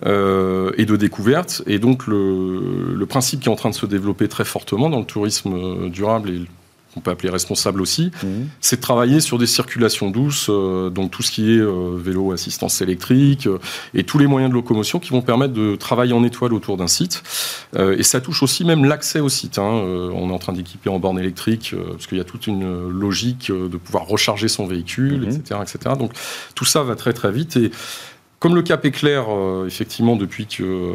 et 0.05 0.85
de 0.87 0.97
découvertes. 0.97 1.63
Et 1.67 1.79
donc 1.81 2.07
le, 2.07 2.95
le, 2.95 3.07
principe 3.07 3.41
qui 3.41 3.49
est 3.49 3.53
en 3.53 3.57
train 3.57 3.71
de 3.71 3.75
se 3.75 3.87
développer 3.87 4.29
très 4.29 4.45
fortement 4.45 4.91
dans 4.91 5.01
le 5.01 5.05
tourisme 5.05 5.91
durable 5.91 6.31
et 6.31 6.41
on 6.97 7.01
peut 7.01 7.11
appeler 7.11 7.31
responsable 7.31 7.81
aussi, 7.81 8.11
mhm. 8.23 8.49
c'est 8.61 8.77
de 8.77 8.81
travailler 8.81 9.21
sur 9.21 9.39
des 9.39 9.47
circulations 9.47 10.11
douces, 10.11 10.49
euh, 10.49 10.91
donc 10.91 11.11
tout 11.11 11.23
ce 11.23 11.31
qui 11.31 11.53
est 11.53 11.61
euh, 11.61 11.97
vélo, 11.97 12.33
assistance 12.33 12.81
électrique 12.81 13.47
euh, 13.47 13.59
et 13.95 14.05
tous 14.05 14.19
les 14.19 14.27
moyens 14.27 14.51
de 14.51 14.55
locomotion 14.55 14.99
qui 14.99 15.11
vont 15.11 15.23
permettre 15.23 15.53
de 15.53 15.77
travailler 15.77 16.13
en 16.13 16.25
étoile 16.25 16.55
autour 16.55 16.77
d'un 16.77 16.89
site. 16.89 17.23
et 17.77 18.03
ça 18.03 18.21
touche 18.21 18.43
aussi 18.43 18.65
même 18.65 18.85
l'accès 18.85 19.21
au 19.21 19.29
site. 19.29 19.59
Hein. 19.59 19.63
on 19.63 20.31
est 20.31 20.33
en 20.33 20.39
train 20.39 20.53
d'équiper 20.53 20.89
en 20.91 20.99
borne 20.99 21.19
électrique 21.19 21.75
parce 21.93 22.07
qu'il 22.07 22.19
y 22.19 22.21
a 22.21 22.25
toute 22.25 22.47
une 22.47 22.89
logique 22.89 23.51
de 23.51 23.77
pouvoir 23.77 24.07
recharger 24.07 24.49
son 24.49 24.67
véhicule, 24.67 25.25
etc., 25.25 25.43
mhm. 25.51 25.63
etc. 25.63 25.95
Donc 25.99 26.13
tout 26.55 26.65
ça 26.65 26.83
va 26.83 26.97
très 26.97 27.13
très 27.13 27.31
vite 27.31 27.57
et 27.57 27.71
comme 28.41 28.55
le 28.55 28.63
cap 28.63 28.85
est 28.85 28.93
clair, 28.93 29.25
euh, 29.31 29.67
effectivement, 29.67 30.15
depuis 30.15 30.47
qu'il 30.47 30.65
euh, 30.65 30.95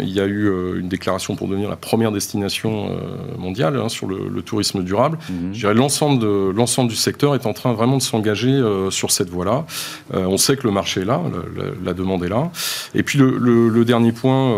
y 0.00 0.20
a 0.20 0.24
eu 0.24 0.46
euh, 0.46 0.80
une 0.80 0.88
déclaration 0.88 1.36
pour 1.36 1.46
devenir 1.46 1.68
la 1.68 1.76
première 1.76 2.12
destination 2.12 2.88
mondiale 3.38 3.76
hein, 3.76 3.90
sur 3.90 4.06
le, 4.06 4.40
tourisme 4.42 4.82
durable, 4.82 5.18
je 5.52 5.58
dirais 5.58 5.74
l'ensemble 5.74 6.20
de 6.20 6.52
l'ensemble 6.54 6.88
du 6.88 6.96
secteur 6.96 7.34
est 7.34 7.44
en 7.44 7.52
train 7.52 7.72
vraiment 7.72 7.98
de 7.98 8.02
s'engager 8.02 8.62
sur 8.90 9.10
cette 9.10 9.28
voie-là. 9.28 9.66
on 10.14 10.36
sait 10.38 10.56
que 10.56 10.62
le 10.62 10.70
marché 10.70 11.02
est 11.02 11.04
là, 11.04 11.20
la, 11.84 11.92
demande 11.92 12.24
est 12.24 12.28
là. 12.28 12.50
Et 12.94 13.02
puis 13.02 13.18
le, 13.18 13.36
le 13.68 13.84
dernier 13.84 14.12
point 14.12 14.54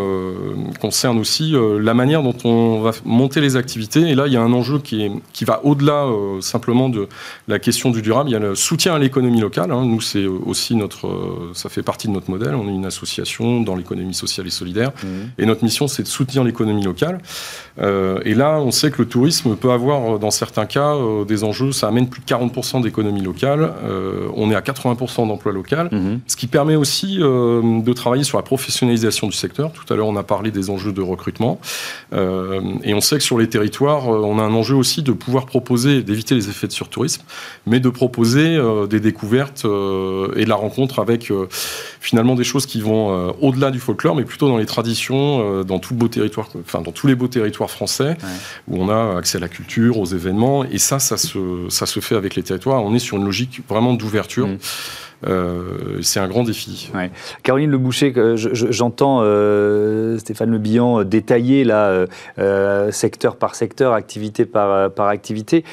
concerne 0.80 1.18
aussi 1.18 1.54
la 1.80 1.94
manière 1.94 2.22
dont 2.22 2.36
on 2.44 2.82
va 2.82 2.92
monter 3.04 3.40
les 3.40 3.56
activités. 3.56 4.02
Et 4.02 4.14
là, 4.14 4.26
il 4.26 4.32
y 4.32 4.36
a 4.36 4.42
un 4.42 4.52
enjeu 4.52 4.78
qui, 4.78 5.04
est, 5.04 5.12
qui 5.32 5.44
va 5.44 5.64
au-delà 5.64 6.06
simplement 6.40 6.88
de 6.88 7.08
la 7.48 7.58
question 7.58 7.90
du 7.90 8.02
durable. 8.02 8.28
Il 8.30 8.34
y 8.34 8.36
a 8.36 8.40
le 8.40 8.54
soutien 8.54 8.94
à 8.94 8.98
l'économie 8.98 9.40
locale. 9.40 9.72
Hein. 9.72 9.84
Nous, 9.86 10.00
c'est 10.00 10.26
aussi 10.26 10.76
notre, 10.76 11.08
ça 11.54 11.68
fait 11.68 11.82
partie 11.82 12.06
de 12.06 12.12
notre 12.12 12.19
modèle. 12.28 12.54
On 12.54 12.68
est 12.68 12.74
une 12.74 12.86
association 12.86 13.60
dans 13.60 13.76
l'économie 13.76 14.14
sociale 14.14 14.46
et 14.46 14.50
solidaire. 14.50 14.90
Mmh. 15.02 15.06
Et 15.38 15.46
notre 15.46 15.64
mission, 15.64 15.88
c'est 15.88 16.02
de 16.02 16.08
soutenir 16.08 16.44
l'économie 16.44 16.84
locale. 16.84 17.20
Euh, 17.80 18.20
et 18.24 18.34
là, 18.34 18.60
on 18.60 18.70
sait 18.70 18.90
que 18.90 18.98
le 18.98 19.08
tourisme 19.08 19.56
peut 19.56 19.70
avoir, 19.70 20.18
dans 20.18 20.30
certains 20.30 20.66
cas, 20.66 20.94
euh, 20.94 21.24
des 21.24 21.44
enjeux. 21.44 21.72
Ça 21.72 21.88
amène 21.88 22.08
plus 22.08 22.20
de 22.20 22.26
40% 22.26 22.82
d'économie 22.82 23.22
locale. 23.22 23.72
Euh, 23.84 24.28
on 24.34 24.50
est 24.50 24.54
à 24.54 24.60
80% 24.60 25.28
d'emploi 25.28 25.52
local. 25.52 25.88
Mmh. 25.90 26.20
Ce 26.26 26.36
qui 26.36 26.46
permet 26.46 26.76
aussi 26.76 27.18
de 27.18 27.92
travailler 27.92 28.24
sur 28.24 28.38
la 28.38 28.42
professionnalisation 28.42 29.26
du 29.26 29.32
secteur. 29.32 29.72
Tout 29.72 29.92
à 29.92 29.96
l'heure, 29.96 30.06
on 30.06 30.16
a 30.16 30.22
parlé 30.22 30.50
des 30.50 30.70
enjeux 30.70 30.92
de 30.92 31.02
recrutement. 31.02 31.60
et 32.12 32.94
on 32.94 33.00
sait 33.00 33.16
que 33.16 33.22
sur 33.22 33.38
les 33.38 33.48
territoires, 33.48 34.08
on 34.08 34.38
a 34.38 34.42
un 34.42 34.54
enjeu 34.54 34.74
aussi 34.74 35.02
de 35.02 35.12
pouvoir 35.12 35.46
proposer, 35.46 36.02
d'éviter 36.02 36.34
les 36.34 36.48
effets 36.48 36.66
de 36.66 36.72
surtourisme, 36.72 37.22
mais 37.66 37.80
de 37.80 37.88
proposer 37.88 38.58
des 38.88 39.00
découvertes 39.00 39.64
et 39.64 40.44
de 40.44 40.48
la 40.48 40.54
rencontre 40.54 40.98
avec 40.98 41.32
finalement 42.10 42.34
des 42.34 42.42
choses 42.42 42.66
qui 42.66 42.80
vont 42.80 43.12
euh, 43.12 43.30
au-delà 43.40 43.70
du 43.70 43.78
folklore, 43.78 44.16
mais 44.16 44.24
plutôt 44.24 44.48
dans 44.48 44.58
les 44.58 44.66
traditions, 44.66 45.60
euh, 45.60 45.62
dans 45.62 45.78
tout 45.78 45.94
beau 45.94 46.08
territoire, 46.08 46.48
enfin 46.58 46.80
dans 46.80 46.90
tous 46.90 47.06
les 47.06 47.14
beaux 47.14 47.28
territoires 47.28 47.70
français, 47.70 48.16
où 48.66 48.82
on 48.82 48.88
a 48.88 49.16
accès 49.16 49.38
à 49.38 49.40
la 49.40 49.46
culture, 49.46 49.96
aux 49.96 50.06
événements, 50.06 50.64
et 50.64 50.78
ça, 50.78 50.98
ça 50.98 51.16
se, 51.16 51.66
ça 51.68 51.86
se 51.86 52.00
fait 52.00 52.16
avec 52.16 52.34
les 52.34 52.42
territoires. 52.42 52.82
On 52.82 52.96
est 52.96 52.98
sur 52.98 53.16
une 53.16 53.24
logique 53.24 53.60
vraiment 53.68 53.94
d'ouverture. 53.94 54.48
Mm. 54.48 54.58
Euh, 55.28 55.98
c'est 56.00 56.18
un 56.18 56.26
grand 56.26 56.42
défi. 56.42 56.90
Caroline 57.44 57.70
Le 57.70 57.78
Boucher, 57.78 58.12
j'entends 58.34 59.20
Stéphane 60.18 60.50
Le 60.50 60.58
Bihan 60.58 61.04
détailler 61.04 61.62
là, 61.62 62.06
secteur 62.90 63.36
par 63.36 63.54
secteur, 63.54 63.92
activité 63.92 64.46
par, 64.46 64.90
par 64.90 65.06
activité. 65.06 65.64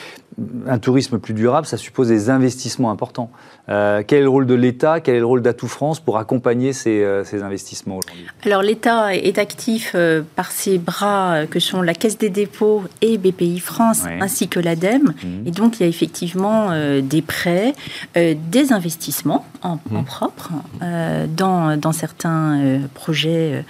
Un 0.68 0.78
tourisme 0.78 1.18
plus 1.18 1.34
durable, 1.34 1.66
ça 1.66 1.78
suppose 1.78 2.10
des 2.10 2.30
investissements 2.30 2.92
importants. 2.92 3.32
Quel 3.68 4.20
est 4.20 4.22
le 4.22 4.30
rôle 4.30 4.46
de 4.46 4.54
l'État? 4.54 5.00
Quel 5.00 5.16
est 5.16 5.20
le 5.20 5.26
rôle 5.26 5.42
d'Atout 5.42 5.68
France 5.68 6.00
pour, 6.00 6.20
accompagner 6.28 6.74
ces, 6.74 7.06
investissements 7.42 7.98
aujourd'hui 7.98 8.26
Alors 8.46 8.62
l'État 8.62 9.16
est 9.16 9.38
actif 9.38 9.96
par 10.36 10.52
ses 10.52 10.78
bras 10.78 11.46
que 11.50 11.60
sont 11.60 11.82
la 11.82 11.94
Caisse 11.94 12.18
des 12.18 12.30
dépôts 12.30 12.84
et 13.02 13.18
BPI 13.18 13.60
France, 13.60 14.04
ainsi 14.20 14.50
que 14.50 14.60
l'ADEME. 14.60 15.14
Mmh. 15.24 15.48
Et 15.48 15.52
donc 15.52 15.80
il 15.80 15.84
y 15.84 15.86
a 15.86 15.90
effectivement 15.90 16.72
des 17.02 17.22
prêts, 17.22 17.74
des 18.16 18.74
investissements 18.74 19.46
en, 19.62 19.80
en 19.94 20.02
mmh. 20.02 20.06
propre 20.06 20.52
dans, 21.36 21.78
dans, 21.78 21.92
certains 21.94 22.82
projets, 22.94 23.64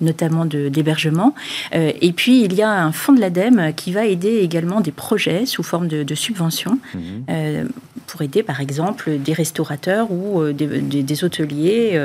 notamment 0.00 0.44
d'hébergement. 0.44 1.34
et 1.72 2.12
puis 2.12 2.42
il 2.42 2.54
y 2.54 2.62
a 2.62 2.70
un 2.70 2.92
fonds 2.92 3.14
de 3.14 3.20
l'ADEME 3.20 3.72
qui 3.74 3.92
va 3.92 4.04
aider 4.04 4.38
également 4.38 4.80
des 4.80 4.92
projets 4.92 5.46
sous 5.46 5.62
forme 5.62 5.88
de, 5.88 6.14
subventions 6.14 6.78
mmh. 6.94 6.98
euh, 7.30 7.64
pour 8.06 8.22
aider 8.22 8.42
par 8.42 8.60
exemple 8.60 9.18
des 9.18 9.32
restaurateurs 9.32 10.10
ou 10.10 10.40
euh, 10.40 10.52
des, 10.52 11.24
hôteliers 11.24 11.92
euh, 11.94 12.01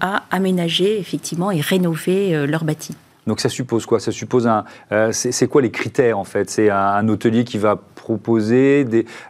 à 0.00 0.24
aménager 0.30 0.98
effectivement 0.98 1.50
et 1.50 1.60
rénover 1.60 2.46
leur 2.46 2.64
bâti. 2.64 2.94
Donc 3.28 3.40
ça 3.40 3.48
suppose 3.48 3.86
quoi? 3.86 4.00
Ça 4.00 4.10
suppose 4.10 4.46
un. 4.46 4.64
c'est 5.12 5.46
quoi 5.46 5.62
les 5.62 5.70
critères 5.70 6.18
en 6.18 6.24
fait? 6.24 6.50
C'est 6.50 6.70
un, 6.70 7.06
hôtelier 7.08 7.44
qui 7.44 7.58
va 7.58 7.78
proposer, 8.08 8.86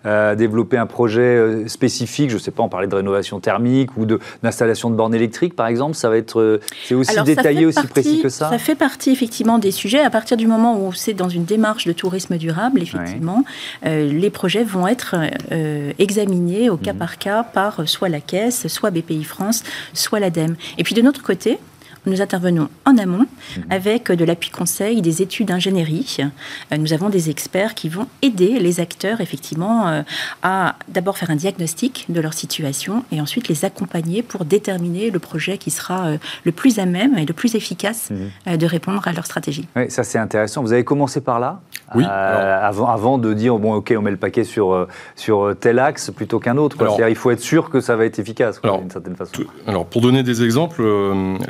euh, 0.07 0.37
développer 0.37 0.77
un 0.77 0.87
projet 0.87 1.21
euh, 1.21 1.67
spécifique, 1.67 2.31
je 2.31 2.37
ne 2.37 2.41
sais 2.41 2.53
pas, 2.53 2.63
on 2.63 2.69
parlait 2.69 2.87
de 2.87 2.95
rénovation 2.95 3.41
thermique 3.41 3.97
ou 3.97 4.07
d'installation 4.07 4.89
de, 4.89 4.95
bornes 4.95 5.17
électriques 5.17 5.57
par 5.57 5.67
exemple, 5.67 5.97
ça 5.97 6.09
va 6.09 6.17
être, 6.17 6.41
euh, 6.41 6.61
c'est 6.85 6.95
aussi 6.95 7.21
détaillé, 7.25 7.67
aussi 7.67 7.85
précis 7.89 8.23
que 8.23 8.29
ça? 8.29 8.51
Ça 8.51 8.59
fait 8.59 8.77
partie 8.77 9.11
effectivement 9.11 9.59
des 9.59 9.73
sujets. 9.73 10.01
À 10.01 10.11
partir 10.11 10.37
du 10.37 10.47
moment 10.47 10.81
où 10.81 10.93
c'est 10.93 11.13
dans 11.13 11.29
une 11.29 11.45
démarche 11.45 11.87
de 11.89 11.93
tourisme 11.93 12.37
durable, 12.37 12.81
effectivement, 12.81 13.45
les 13.85 14.31
projets 14.31 14.63
vont 14.63 14.87
être 14.87 15.17
examinés 15.99 16.71
au 16.71 16.77
cas 16.77 16.93
mhm. 16.93 16.99
par 16.99 17.19
cas 17.19 17.43
par 17.43 17.89
soit 17.89 18.09
la 18.09 18.21
Caisse, 18.21 18.69
soit 18.69 18.91
BPI 18.93 19.25
France, 19.25 19.65
soit 19.93 20.21
l'ADEME. 20.21 20.55
Et 20.79 20.85
puis 20.85 20.95
de 20.95 21.03
notre 21.03 21.23
côté, 21.23 21.59
nous 22.07 22.21
intervenons 22.23 22.69
en 22.85 22.99
amont 22.99 23.27
mhm. 23.57 23.65
avec 23.71 24.11
de 24.11 24.25
l'appui 24.25 24.51
conseil, 24.51 25.03
des 25.03 25.23
études 25.23 25.49
d'ingénierie. 25.49 26.19
Euh, 26.73 26.77
nous 26.77 26.93
avons 26.93 27.09
des 27.09 27.31
experts 27.31 27.75
qui 27.75 27.89
vont 27.89 28.07
aider 28.23 28.59
les 28.59 28.81
acteurs 28.81 29.21
effectivement 29.21 29.89
euh, 29.89 30.03
à 30.43 30.77
d'abord 30.89 31.19
faire 31.19 31.31
un 31.31 31.37
diagnostic 31.37 32.07
de 32.09 32.21
leur 32.21 32.35
situation 32.35 33.05
et 33.13 33.21
ensuite 33.21 33.49
les 33.49 33.65
accompagner 33.65 34.23
pour 34.23 34.45
déterminer 34.45 35.11
le 35.11 35.19
projet 35.19 35.59
qui 35.59 35.71
sera 35.71 36.07
euh, 36.07 36.19
le 36.45 36.53
plus 36.53 36.79
à 36.79 36.87
même 36.87 37.19
et 37.19 37.27
le 37.27 37.35
plus 37.35 37.55
efficace 37.55 38.11
mhm. 38.11 38.57
de 38.57 38.67
répondre 38.67 39.07
à 39.07 39.13
leur 39.13 39.27
stratégie. 39.27 39.67
Oui, 39.77 39.91
ça 39.91 40.05
c'est 40.05 40.19
intéressant. 40.19 40.63
Vous 40.63 40.73
avez 40.73 40.85
commencé 40.85 41.21
par 41.21 41.41
là? 41.41 41.61
Oui, 41.95 42.05
avant, 42.05 42.89
avant 42.89 43.19
de 43.19 43.33
dire 43.33 43.59
bon 43.59 43.75
ok 43.75 43.95
on 43.97 44.03
met 44.03 44.11
le 44.11 44.17
paquet 44.17 44.45
sur, 44.45 44.87
sur 45.17 45.55
tel 45.59 45.79
axe 45.79 46.11
plutôt 46.11 46.39
qu'un 46.39 46.57
autre. 46.57 46.77
il 47.09 47.17
faut 47.17 47.31
être 47.31 47.41
sûr 47.41 47.71
que 47.71 47.81
ça 47.81 47.97
va 47.97 48.05
être 48.05 48.19
efficace 48.19 48.61
d'une 48.63 48.91
certaine 48.91 49.17
façon. 49.17 49.33
alors 49.67 49.87
pour 49.87 50.01
donner 50.01 50.23
des 50.23 50.43
exemples, 50.43 50.83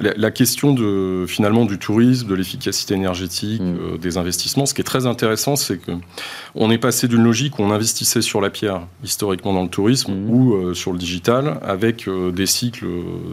la, 0.01 0.13
la 0.17 0.31
question 0.31 0.73
de, 0.73 1.25
finalement 1.27 1.65
du 1.65 1.79
tourisme, 1.79 2.29
de 2.29 2.35
l'efficacité 2.35 2.95
énergétique, 2.95 3.61
mm. 3.61 3.77
euh, 3.95 3.99
des 3.99 4.17
investissements, 4.19 4.67
ce 4.67 4.75
qui 4.75 4.81
est 4.81 4.85
très 4.85 5.07
intéressant, 5.07 5.57
c'est 5.57 5.79
que 5.79 5.93
on 6.55 6.71
est 6.71 6.79
passé 6.79 7.09
d'une 7.09 7.23
logique 7.23 7.59
où 7.59 7.63
on 7.63 7.71
investissait 7.71 8.23
sur 8.23 8.41
la 8.41 8.51
pierre 8.51 8.83
historiquement 9.03 9.53
dans 9.53 9.63
le 9.63 9.69
tourisme 9.69 10.13
mm. 10.13 10.31
ou 10.31 10.55
euh, 10.55 10.75
sur 10.75 10.93
le 10.93 10.99
digital 10.99 11.59
avec 11.63 12.09
euh, 12.09 12.31
des 12.31 12.47
cycles 12.47 12.87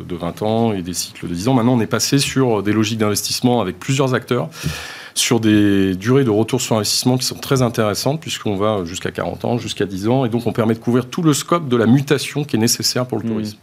de 0.08 0.16
20 0.16 0.42
ans 0.42 0.74
et 0.74 0.82
des 0.82 0.94
cycles 0.94 1.28
de 1.28 1.34
10 1.34 1.48
ans. 1.50 1.54
Maintenant, 1.54 1.74
on 1.74 1.82
est 1.82 1.88
passé 1.88 2.20
sur 2.20 2.64
des 2.64 2.74
logiques 2.74 3.00
d'investissement 3.00 3.62
avec 3.62 3.80
plusieurs 3.80 4.14
acteurs 4.14 4.50
sur 5.16 5.40
des 5.40 5.96
durées 5.96 6.26
de 6.26 6.30
retour 6.30 6.62
sur 6.62 6.76
investissement 6.76 7.18
qui 7.18 7.26
sont 7.26 7.36
très 7.36 7.62
intéressantes, 7.62 8.20
puisqu'on 8.20 8.58
va 8.58 8.84
jusqu'à 8.84 9.12
40 9.12 9.46
ans, 9.46 9.58
jusqu'à 9.58 9.86
10 9.86 10.10
ans, 10.10 10.26
et 10.26 10.30
donc 10.30 10.46
on 10.46 10.52
permet 10.52 10.74
de 10.74 10.80
couvrir 10.80 11.08
tout 11.08 11.22
le 11.22 11.34
scope 11.34 11.70
de 11.70 11.78
la 11.78 11.86
mutation 11.86 12.44
qui 12.44 12.58
est 12.58 12.60
nécessaire 12.60 13.08
pour 13.08 13.18
le 13.20 13.24
mmh. 13.24 13.30
tourisme. 13.30 13.58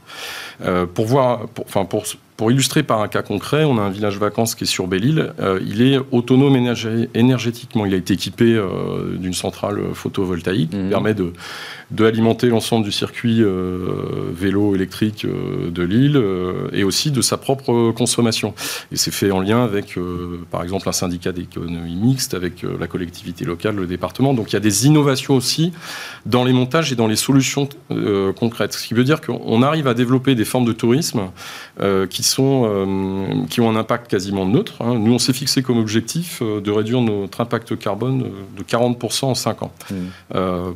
Euh, 0.63 0.87
pour 0.87 1.07
voir, 1.07 1.47
pour, 1.49 1.67
enfin 1.67 1.85
pour, 1.85 2.05
pour 2.43 2.51
illustrer 2.51 2.83
par 2.83 3.01
un 3.01 3.07
cas 3.07 3.23
concret, 3.23 3.63
on 3.63 3.79
a 3.79 3.83
un 3.83 3.91
village 3.91 4.19
vacances 4.19 4.57
qui 4.57 4.65
est 4.65 4.67
sur 4.67 4.89
Belle-Île. 4.89 5.33
Euh, 5.39 5.61
il 5.65 5.81
est 5.81 6.01
autonome 6.11 6.57
énergétiquement. 7.15 7.87
Il 7.87 7.95
a 7.95 7.97
été 7.97 8.15
équipé 8.15 8.57
euh, 8.57 9.17
d'une 9.17 9.33
centrale 9.33 9.79
photovoltaïque 9.95 10.71
qui 10.71 10.77
mmh. 10.77 10.89
permet 10.89 11.15
de, 11.15 11.33
de 11.93 12.05
alimenter 12.05 12.49
l'ensemble 12.49 12.85
du 12.85 12.91
circuit 12.91 13.45
vélo 14.33 14.75
électrique 14.75 15.25
de 15.25 15.83
l'île 15.85 16.21
et 16.73 16.83
aussi 16.83 17.13
de 17.13 17.23
sa 17.23 17.37
propre 17.37 17.93
consommation. 17.93 18.55
Et 18.91 18.97
c'est 18.97 19.13
fait 19.13 19.31
en 19.31 19.39
lien 19.39 19.63
avec, 19.63 19.97
par 20.51 20.65
exemple, 20.65 20.89
un 20.89 20.93
syndicat 20.93 21.31
d'économie 21.31 21.95
mixte, 21.95 22.35
avec 22.35 22.63
la 22.63 22.89
collectivité 22.89 23.45
locale, 23.45 23.77
le 23.77 23.87
département. 23.87 24.35
Donc 24.35 24.51
il 24.51 24.55
y 24.55 24.57
a 24.57 24.61
des 24.61 24.87
innovations 24.87 25.37
aussi 25.37 25.73
dans 26.27 26.43
les 26.43 26.53
montages 26.53 26.91
et 26.93 26.97
dans 26.97 27.07
les 27.07 27.17
solutions 27.17 27.69
concrètes. 28.37 28.73
Ce 28.73 28.85
qui 28.87 28.95
veut 28.95 29.05
dire 29.05 29.21
qu'on 29.21 29.63
arrive 29.63 29.87
à 29.87 29.95
développer 29.95 30.35
des 30.35 30.45
formes 30.45 30.65
de 30.65 30.73
tourisme 30.73 31.31
euh, 31.83 32.07
qui, 32.07 32.23
sont, 32.33 32.63
euh, 32.65 33.47
qui 33.49 33.61
ont 33.61 33.71
un 33.71 33.77
impact 33.77 34.11
quasiment 34.11 34.47
neutre. 34.47 34.75
Hein. 34.81 34.95
Nous, 34.99 35.13
on 35.13 35.19
s'est 35.19 35.33
fixé 35.33 35.63
comme 35.63 35.79
objectif 35.79 36.41
euh, 36.43 36.61
de 36.61 36.71
réduire 36.71 37.01
notre 37.01 37.41
impact 37.41 37.79
carbone 37.79 38.25
de 38.57 38.63
40% 38.63 39.27
en 39.27 39.35
5 39.35 39.63
ans, 39.63 39.73
mmh. 39.91 39.95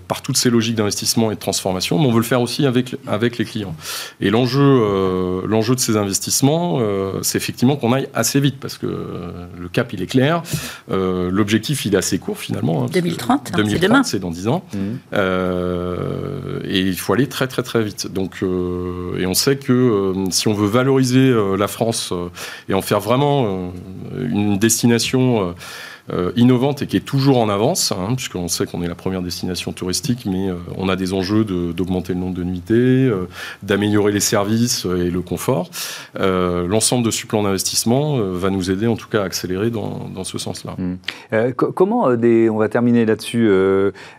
par 0.09 0.23
toutes 0.23 0.37
ces 0.37 0.51
logiques 0.51 0.77
d'investissement 0.77 1.31
et 1.31 1.35
de 1.35 1.41
transformation, 1.41 1.99
mais 1.99 2.07
on 2.07 2.13
veut 2.13 2.19
le 2.19 2.23
faire 2.23 2.41
aussi 2.41 2.67
avec, 2.67 2.97
avec 3.07 3.39
les 3.39 3.45
clients. 3.45 3.75
Et 4.21 4.31
l'enjeu, 4.31 5.43
l'enjeu 5.47 5.75
de 5.75 5.81
ces 5.81 5.97
investissements, 5.97 6.81
c'est 7.23 7.39
effectivement 7.39 7.77
qu'on 7.77 7.93
aille 7.93 8.09
assez 8.15 8.41
vite, 8.41 8.57
parce 8.61 8.79
que 8.79 8.87
le 8.87 9.69
cap, 9.69 9.93
il 9.93 10.03
est 10.03 10.07
clair. 10.07 10.43
L'objectif, 10.89 11.85
il 11.87 11.95
est 11.95 11.99
assez 11.99 12.19
court, 12.19 12.39
finalement. 12.39 12.87
2030, 12.87 13.53
hein, 13.55 13.65
c'est 13.69 13.79
demain. 13.79 14.03
C'est 14.03 14.19
dans 14.19 14.31
10 14.31 14.49
ans. 14.49 14.65
Mmh. 14.75 15.17
et 16.65 16.81
il 16.81 16.99
faut 16.99 17.13
aller 17.13 17.29
très, 17.29 17.47
très, 17.47 17.63
très 17.63 17.83
vite. 17.83 18.13
Donc, 18.13 18.43
et 19.19 19.27
on 19.27 19.35
sait 19.35 19.57
que 19.57 19.73
euh, 19.73 20.31
si 20.31 20.49
on 20.49 20.55
veut 20.55 20.67
valoriser 20.67 21.29
euh, 21.29 21.36
la 21.37 21.69
France 21.69 22.11
euh, 22.13 22.29
et 22.69 22.75
en 22.75 22.83
faire 22.83 23.01
vraiment 23.01 23.73
une 24.19 24.59
destination 24.59 25.55
innovante 26.37 26.83
et 26.83 26.87
qui 26.87 26.97
est 26.97 27.05
toujours 27.05 27.39
en 27.39 27.49
avance, 27.49 27.91
hein, 27.91 28.15
puisqu'on 28.15 28.47
sait 28.47 28.65
qu'on 28.65 28.81
est 28.81 28.87
la 28.87 28.95
première 28.95 29.23
destination 29.23 29.73
touristique, 29.73 30.25
mais 30.25 30.51
on 30.77 30.89
a 30.89 30.95
des 30.95 31.13
enjeux 31.13 31.45
d'augmenter 31.45 32.13
le 32.13 32.21
nombre 32.21 32.35
de 32.35 32.45
nuitées, 32.45 33.11
d'améliorer 33.65 34.13
les 34.13 34.21
services 34.21 34.85
et 34.85 35.11
le 35.11 35.21
confort. 35.21 35.69
L'ensemble 36.17 37.05
de 37.05 37.11
ce 37.11 37.27
plan 37.27 37.43
d'investissement 37.43 38.19
va 38.19 38.51
nous 38.51 38.71
aider 38.71 38.87
en 38.87 38.95
tout 38.95 39.09
cas 39.09 39.23
à 39.23 39.25
accélérer 39.25 39.71
dans, 39.71 40.23
ce 40.23 40.39
sens-là. 40.39 40.77
Mmh. 40.79 41.53
comment 41.55 42.15
des, 42.15 42.49
on 42.51 42.59
va 42.59 42.69
terminer 42.69 43.05
là-dessus, 43.05 43.51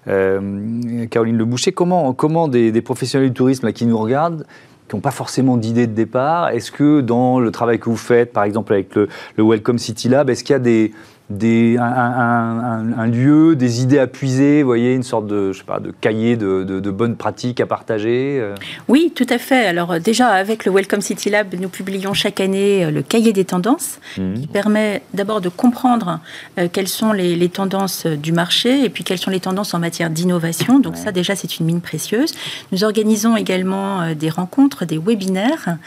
Caroline 0.06 1.38
Le 1.38 1.46
Boucher, 1.46 1.72
comment, 1.72 2.12
comment 2.14 2.50
des, 2.50 2.74
des 2.74 2.82
professionnels 2.82 3.30
du 3.30 3.34
tourisme 3.34 3.72
qui 3.72 3.86
nous 3.86 3.98
regardent 3.98 4.46
qui 4.88 4.96
n'ont 4.96 5.02
pas 5.02 5.12
forcément 5.12 5.58
d'idée 5.58 5.88
de 5.88 5.94
départ. 5.94 6.50
Est-ce 6.50 6.72
que 6.72 7.02
dans 7.02 7.40
le 7.40 7.52
travail 7.52 7.80
que 7.80 7.90
vous 7.90 7.98
faites, 7.98 8.32
par 8.32 8.44
exemple 8.44 8.74
avec 8.74 8.96
le, 8.96 9.08
le 9.36 9.44
Welcome 9.44 9.78
City 9.78 10.10
Lab, 10.10 10.30
est-ce 10.30 10.44
qu'il 10.44 10.54
y 10.54 10.56
a 10.56 10.60
des, 10.60 10.94
des, 11.30 11.78
un, 11.78 13.08
lieu, 13.08 13.56
des 13.58 13.82
idées 13.82 14.00
à 14.00 14.08
puiser, 14.08 14.64
vous 14.64 14.68
voyez, 14.68 14.94
une 14.94 15.04
sorte 15.04 15.28
de, 15.28 15.52
je 15.52 15.60
sais 15.60 15.66
pas, 15.66 15.80
de 15.80 15.92
cahier 15.92 16.38
de, 16.38 16.64
de, 16.64 16.92
bonnes 16.92 17.18
pratiques 17.18 17.60
à 17.60 17.66
partager 17.66 18.40
euh 18.40 18.56
Oui, 18.88 19.12
tout 19.14 19.26
à 19.30 19.38
fait. 19.38 19.68
Alors 19.68 20.00
déjà, 20.00 20.30
avec 20.30 20.64
le 20.64 20.72
Welcome 20.72 21.02
City 21.02 21.30
Lab, 21.30 21.54
nous 21.60 21.68
publions 21.68 22.14
chaque 22.14 22.40
année 22.40 22.86
euh, 22.86 22.92
le 22.92 23.02
cahier 23.02 23.34
des 23.34 23.44
tendances, 23.44 24.00
mmh. 24.18 24.34
qui 24.36 24.48
permet 24.48 25.02
d'abord 25.14 25.42
de 25.42 25.50
comprendre 25.50 26.22
euh, 26.58 26.70
quelles 26.72 26.88
sont 26.88 27.12
les, 27.12 27.50
tendances 27.50 28.06
du 28.06 28.32
marché 28.32 28.84
et 28.84 28.90
puis 28.90 29.04
quelles 29.04 29.18
sont 29.18 29.32
les 29.32 29.40
tendances 29.40 29.74
en 29.74 29.80
matière 29.80 30.10
d'innovation. 30.10 30.80
Donc 30.80 30.96
ça, 30.98 31.12
déjà, 31.12 31.36
c'est 31.36 31.60
une 31.60 31.66
mine 31.66 31.82
précieuse. 31.82 32.34
Nous 32.72 32.84
organisons 32.84 33.36
également 33.36 34.14
des 34.14 34.30
rencontres, 34.30 34.86
des 34.86 34.98
webinaires. 34.98 35.78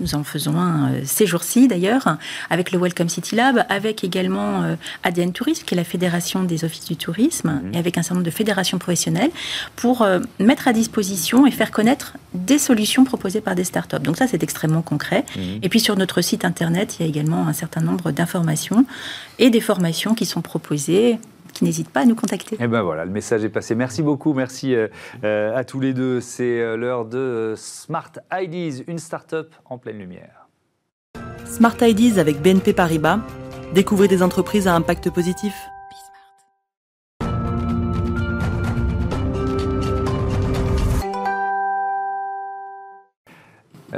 Nous 0.00 0.14
en 0.14 0.24
faisons 0.24 0.58
un 0.58 0.92
euh, 0.92 1.00
ces 1.04 1.26
jours-ci 1.26 1.68
d'ailleurs, 1.68 2.16
avec 2.50 2.72
le 2.72 2.78
Welcome 2.78 3.08
City 3.08 3.34
Lab, 3.34 3.64
avec 3.68 4.04
également 4.04 4.62
euh, 4.62 4.76
ADN 5.02 5.32
Tourisme, 5.32 5.64
qui 5.64 5.74
est 5.74 5.76
la 5.76 5.84
fédération 5.84 6.44
des 6.44 6.64
offices 6.64 6.84
du 6.84 6.96
tourisme, 6.96 7.60
mhm. 7.62 7.74
et 7.74 7.78
avec 7.78 7.98
un 7.98 8.02
certain 8.02 8.16
nombre 8.16 8.26
de 8.26 8.30
fédérations 8.30 8.78
professionnelles, 8.78 9.30
pour 9.76 10.02
euh, 10.02 10.20
mettre 10.38 10.68
à 10.68 10.72
disposition 10.72 11.46
et 11.46 11.50
faire 11.50 11.70
connaître 11.70 12.14
des 12.34 12.58
solutions 12.58 13.04
proposées 13.04 13.40
par 13.40 13.54
des 13.54 13.64
startups. 13.64 13.98
Donc 14.00 14.16
ça, 14.16 14.26
c'est 14.26 14.42
extrêmement 14.42 14.82
concret. 14.82 15.24
Mhm. 15.36 15.60
Et 15.62 15.68
puis 15.68 15.80
sur 15.80 15.96
notre 15.96 16.20
site 16.20 16.44
internet, 16.44 16.96
il 16.98 17.02
y 17.02 17.06
a 17.06 17.08
également 17.08 17.48
un 17.48 17.52
certain 17.52 17.80
nombre 17.80 18.10
d'informations 18.12 18.84
et 19.38 19.50
des 19.50 19.60
formations 19.60 20.14
qui 20.14 20.26
sont 20.26 20.42
proposées 20.42 21.18
qui 21.52 21.64
n'hésitent 21.64 21.90
pas 21.90 22.00
à 22.00 22.04
nous 22.04 22.14
contacter. 22.14 22.56
Et 22.56 22.64
eh 22.64 22.66
ben 22.66 22.82
voilà, 22.82 23.04
le 23.04 23.10
message 23.10 23.44
est 23.44 23.48
passé. 23.48 23.74
Merci 23.74 24.02
beaucoup, 24.02 24.32
merci 24.32 24.74
euh, 24.74 24.88
euh, 25.24 25.56
à 25.56 25.64
tous 25.64 25.80
les 25.80 25.92
deux. 25.92 26.20
C'est 26.20 26.60
euh, 26.60 26.76
l'heure 26.76 27.04
de 27.04 27.54
Smart 27.56 28.12
IDs, 28.32 28.84
une 28.86 28.98
start-up 28.98 29.54
en 29.64 29.78
pleine 29.78 29.98
lumière. 29.98 30.48
Smart 31.44 31.76
IDs 31.80 32.18
avec 32.18 32.40
BNP 32.42 32.72
Paribas. 32.72 33.20
Découvrez 33.74 34.08
des 34.08 34.22
entreprises 34.22 34.66
à 34.66 34.74
impact 34.74 35.10
positif. 35.10 35.54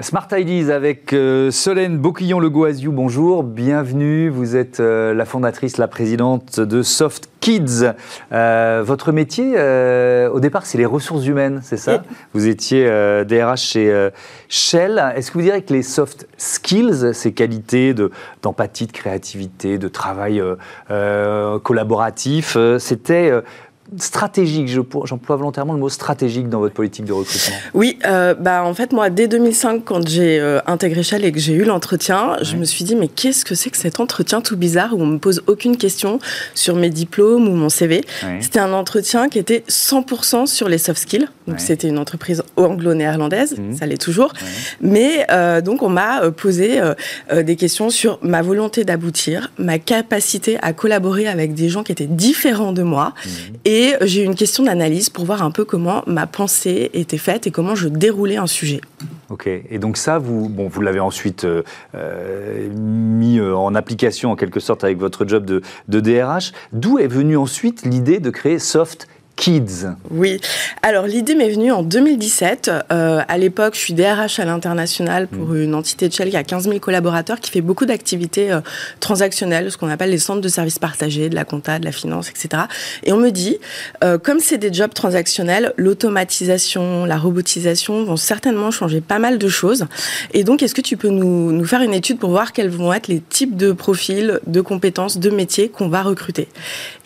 Smart 0.02 0.28
Ideas 0.32 0.72
avec 0.72 1.12
euh, 1.12 1.50
Solène 1.50 1.98
Bocquillon-Legault-Aziou, 1.98 2.92
bonjour, 2.92 3.42
bienvenue. 3.42 4.28
Vous 4.28 4.54
êtes 4.54 4.78
euh, 4.78 5.12
la 5.12 5.24
fondatrice, 5.24 5.78
la 5.78 5.88
présidente 5.88 6.60
de 6.60 6.82
Soft 6.82 7.29
Kids. 7.40 7.92
Euh, 8.33 8.83
votre 8.85 9.12
métier, 9.12 9.55
euh, 9.57 10.29
au 10.31 10.40
départ, 10.40 10.66
c'est 10.66 10.79
les 10.79 10.87
ressources 10.87 11.26
humaines, 11.26 11.61
c'est 11.62 11.76
ça 11.76 12.03
Vous 12.35 12.46
étiez 12.46 12.85
DRH 13.24 13.61
chez 13.61 14.11
Shell. 14.48 15.03
Est-ce 15.16 15.31
que 15.31 15.38
vous 15.38 15.44
direz 15.44 15.62
que 15.62 15.72
les 15.72 15.83
soft 15.83 16.29
skills, 16.37 17.14
ces 17.14 17.33
qualités 17.33 17.94
d'empathie, 18.42 18.87
de, 18.87 18.92
créativité, 18.92 19.79
de 19.79 19.88
travail 19.88 20.42
collaboratif, 21.62 22.57
c'était 22.79 23.33
stratégique, 23.98 24.68
j'emploie 24.68 25.37
volontairement 25.37 25.72
le 25.72 25.79
mot 25.79 25.88
stratégique 25.88 26.48
dans 26.48 26.61
votre 26.61 26.74
politique 26.74 27.05
de 27.05 27.12
recrutement. 27.12 27.57
Oui, 27.74 27.98
euh, 28.07 28.35
bah 28.35 28.62
en 28.64 28.74
fait 28.74 28.92
moi 28.92 29.11
dès 29.11 29.26
2005 29.26 29.85
quand 29.85 30.07
j'ai 30.07 30.38
euh, 30.38 30.61
intégré 30.66 31.03
Shell 31.03 31.24
et 31.24 31.33
que 31.33 31.40
j'ai 31.40 31.55
eu 31.55 31.64
l'entretien, 31.64 32.37
je 32.42 32.57
me 32.57 32.64
suis 32.64 32.85
dit 32.85 32.94
mais 32.94 33.09
qu'est-ce 33.09 33.44
que 33.44 33.55
c'est 33.55 33.70
que 33.70 33.76
cet 33.76 34.00
entretien 34.00 34.40
tout 34.40 34.57
bizarre 34.57 34.94
où 34.94 35.03
on 35.03 35.07
me 35.07 35.18
pose 35.18 35.42
aucune 35.46 35.76
question 35.76 36.18
sur 36.55 36.76
mes 36.76 36.90
diplômes 36.90 37.48
ou 37.48 37.55
mon 37.55 37.68
CV. 37.68 38.03
C'était 38.40 38.61
un 38.61 38.72
entretien 38.72 39.29
qui 39.29 39.38
était 39.38 39.64
100% 39.68 40.46
sur 40.46 40.68
les 40.68 40.79
soft 40.79 41.00
skills. 41.00 41.29
Donc 41.46 41.59
c'était 41.59 41.88
une 41.88 41.98
entreprise 41.98 42.42
anglo-néerlandaise, 42.57 43.59
mmh. 43.59 43.76
ça 43.76 43.87
l'est 43.87 44.00
toujours. 44.00 44.33
Mais 44.81 45.26
euh, 45.31 45.61
donc 45.61 45.83
on 45.83 45.88
m'a 45.88 46.31
posé 46.31 46.81
des 47.35 47.57
questions 47.57 47.90
sur 47.90 48.18
ma 48.22 48.42
volonté 48.42 48.85
d'aboutir, 48.85 49.50
ma 49.59 49.79
capacité 49.79 50.59
à 50.62 50.72
collaborer 50.72 51.26
avec 51.26 51.55
des 51.55 51.68
gens 51.68 51.83
qui 51.83 51.92
étaient 51.92 52.07
différents 52.07 52.72
de 52.72 52.83
moi 52.83 53.14
mmh. 53.14 53.29
et 53.64 53.79
et 53.80 53.94
j'ai 54.02 54.22
eu 54.22 54.26
une 54.26 54.34
question 54.34 54.64
d'analyse 54.64 55.08
pour 55.08 55.24
voir 55.24 55.42
un 55.42 55.50
peu 55.50 55.64
comment 55.64 56.02
ma 56.06 56.26
pensée 56.26 56.90
était 56.92 57.16
faite 57.16 57.46
et 57.46 57.50
comment 57.50 57.74
je 57.74 57.88
déroulais 57.88 58.36
un 58.36 58.46
sujet. 58.46 58.82
Ok, 59.30 59.46
et 59.46 59.78
donc 59.78 59.96
ça, 59.96 60.18
vous, 60.18 60.50
bon, 60.50 60.68
vous 60.68 60.82
l'avez 60.82 61.00
ensuite 61.00 61.44
euh, 61.44 61.62
euh, 61.94 62.68
mis 62.74 63.38
euh, 63.38 63.56
en 63.56 63.74
application 63.74 64.32
en 64.32 64.36
quelque 64.36 64.60
sorte 64.60 64.84
avec 64.84 64.98
votre 64.98 65.26
job 65.26 65.46
de, 65.46 65.62
de 65.88 66.00
DRH. 66.00 66.52
D'où 66.74 66.98
est 66.98 67.06
venue 67.06 67.38
ensuite 67.38 67.86
l'idée 67.86 68.20
de 68.20 68.28
créer 68.28 68.58
Soft 68.58 69.08
Kids. 69.40 69.87
Oui, 70.11 70.38
alors 70.83 71.07
l'idée 71.07 71.35
m'est 71.35 71.48
venue 71.48 71.72
en 71.72 71.83
2017. 71.83 72.70
Euh, 72.92 73.22
à 73.26 73.38
l'époque, 73.38 73.74
je 73.74 73.81
suis 73.81 73.94
DRH 73.94 74.38
à 74.38 74.44
l'international 74.44 75.29
pour 75.29 75.48
mm. 75.48 75.62
une 75.62 75.74
entité 75.74 76.09
de 76.09 76.12
Shell 76.12 76.29
qui 76.29 76.37
a 76.37 76.44
15 76.44 76.64
000 76.64 76.79
collaborateurs, 76.79 77.40
qui 77.40 77.50
fait 77.50 77.62
beaucoup 77.62 77.87
d'activités 77.87 78.53
euh, 78.53 78.61
transactionnelles, 79.00 79.72
ce 79.72 79.79
qu'on 79.79 79.88
appelle 79.88 80.11
les 80.11 80.18
centres 80.18 80.42
de 80.42 80.48
services 80.48 80.79
partagés, 80.79 81.31
de 81.31 81.35
la 81.35 81.46
compta, 81.46 81.79
de 81.79 81.87
la 81.87 81.92
finance, 81.92 82.29
etc. 82.29 82.64
Et 83.03 83.14
on 83.14 83.16
me 83.16 83.31
dit, 83.31 83.57
euh, 84.05 84.18
comme 84.18 84.40
c'est 84.40 84.59
des 84.59 84.70
jobs 84.70 84.92
transactionnels, 84.92 85.72
l'automatisation, 85.79 87.07
la 87.07 87.16
robotisation 87.16 88.05
vont 88.05 88.18
certainement 88.18 88.70
changer 88.70 89.00
pas 89.00 89.18
mal 89.18 89.38
de 89.38 89.48
choses. 89.48 89.87
Et 90.35 90.44
donc, 90.44 90.62
est-ce 90.62 90.74
que 90.74 90.83
tu 90.83 90.98
peux 90.98 91.09
nous, 91.09 91.50
nous 91.50 91.64
faire 91.64 91.81
une 91.81 91.94
étude 91.94 92.18
pour 92.18 92.29
voir 92.29 92.53
quels 92.53 92.68
vont 92.68 92.92
être 92.92 93.09
les 93.09 93.20
types 93.20 93.57
de 93.57 93.72
profils, 93.72 94.38
de 94.46 94.61
compétences, 94.61 95.16
de 95.16 95.31
métiers 95.31 95.70
qu'on 95.70 95.88
va 95.88 96.03
recruter? 96.03 96.46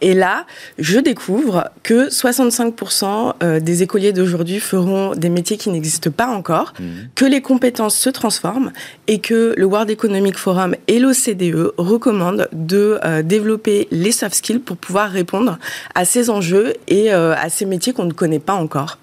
Et 0.00 0.14
là, 0.14 0.46
je 0.78 0.98
découvre 0.98 1.70
que 1.84 2.10
65% 2.24 3.34
euh, 3.42 3.60
des 3.60 3.82
écoliers 3.82 4.12
d'aujourd'hui 4.12 4.60
feront 4.60 5.14
des 5.14 5.28
métiers 5.28 5.56
qui 5.56 5.68
n'existent 5.68 6.10
pas 6.10 6.26
encore, 6.26 6.72
mmh. 6.78 6.84
que 7.14 7.24
les 7.24 7.42
compétences 7.42 7.96
se 7.96 8.08
transforment 8.08 8.72
et 9.08 9.18
que 9.18 9.54
le 9.56 9.64
World 9.64 9.90
Economic 9.90 10.38
Forum 10.38 10.74
et 10.88 10.98
l'OCDE 10.98 11.74
recommandent 11.76 12.48
de 12.52 12.98
euh, 13.04 13.22
développer 13.22 13.88
les 13.90 14.12
soft 14.12 14.34
skills 14.34 14.60
pour 14.60 14.76
pouvoir 14.76 15.10
répondre 15.10 15.58
à 15.94 16.04
ces 16.04 16.30
enjeux 16.30 16.74
et 16.88 17.12
euh, 17.12 17.34
à 17.34 17.50
ces 17.50 17.66
métiers 17.66 17.92
qu'on 17.92 18.04
ne 18.04 18.12
connaît 18.12 18.38
pas 18.38 18.54
encore. 18.54 18.98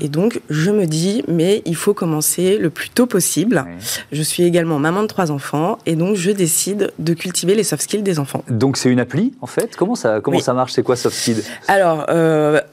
Et 0.00 0.08
donc, 0.08 0.40
je 0.50 0.70
me 0.70 0.86
dis, 0.86 1.22
mais 1.28 1.62
il 1.64 1.76
faut 1.76 1.94
commencer 1.94 2.58
le 2.58 2.70
plus 2.70 2.90
tôt 2.90 3.06
possible. 3.06 3.64
Je 4.12 4.22
suis 4.22 4.42
également 4.42 4.78
maman 4.78 5.02
de 5.02 5.08
trois 5.08 5.30
enfants 5.30 5.78
et 5.86 5.96
donc 5.96 6.16
je 6.16 6.30
décide 6.30 6.92
de 6.98 7.14
cultiver 7.14 7.54
les 7.54 7.64
soft 7.64 7.82
skills 7.82 8.02
des 8.02 8.18
enfants. 8.18 8.44
Donc, 8.48 8.76
c'est 8.76 8.90
une 8.90 9.00
appli 9.00 9.32
en 9.40 9.46
fait? 9.46 9.76
Comment 9.76 9.94
ça, 9.94 10.20
comment 10.20 10.40
ça 10.40 10.54
marche? 10.54 10.72
C'est 10.72 10.82
quoi 10.82 10.96
soft 10.96 11.16
skills? 11.16 11.42
Alors, 11.66 12.06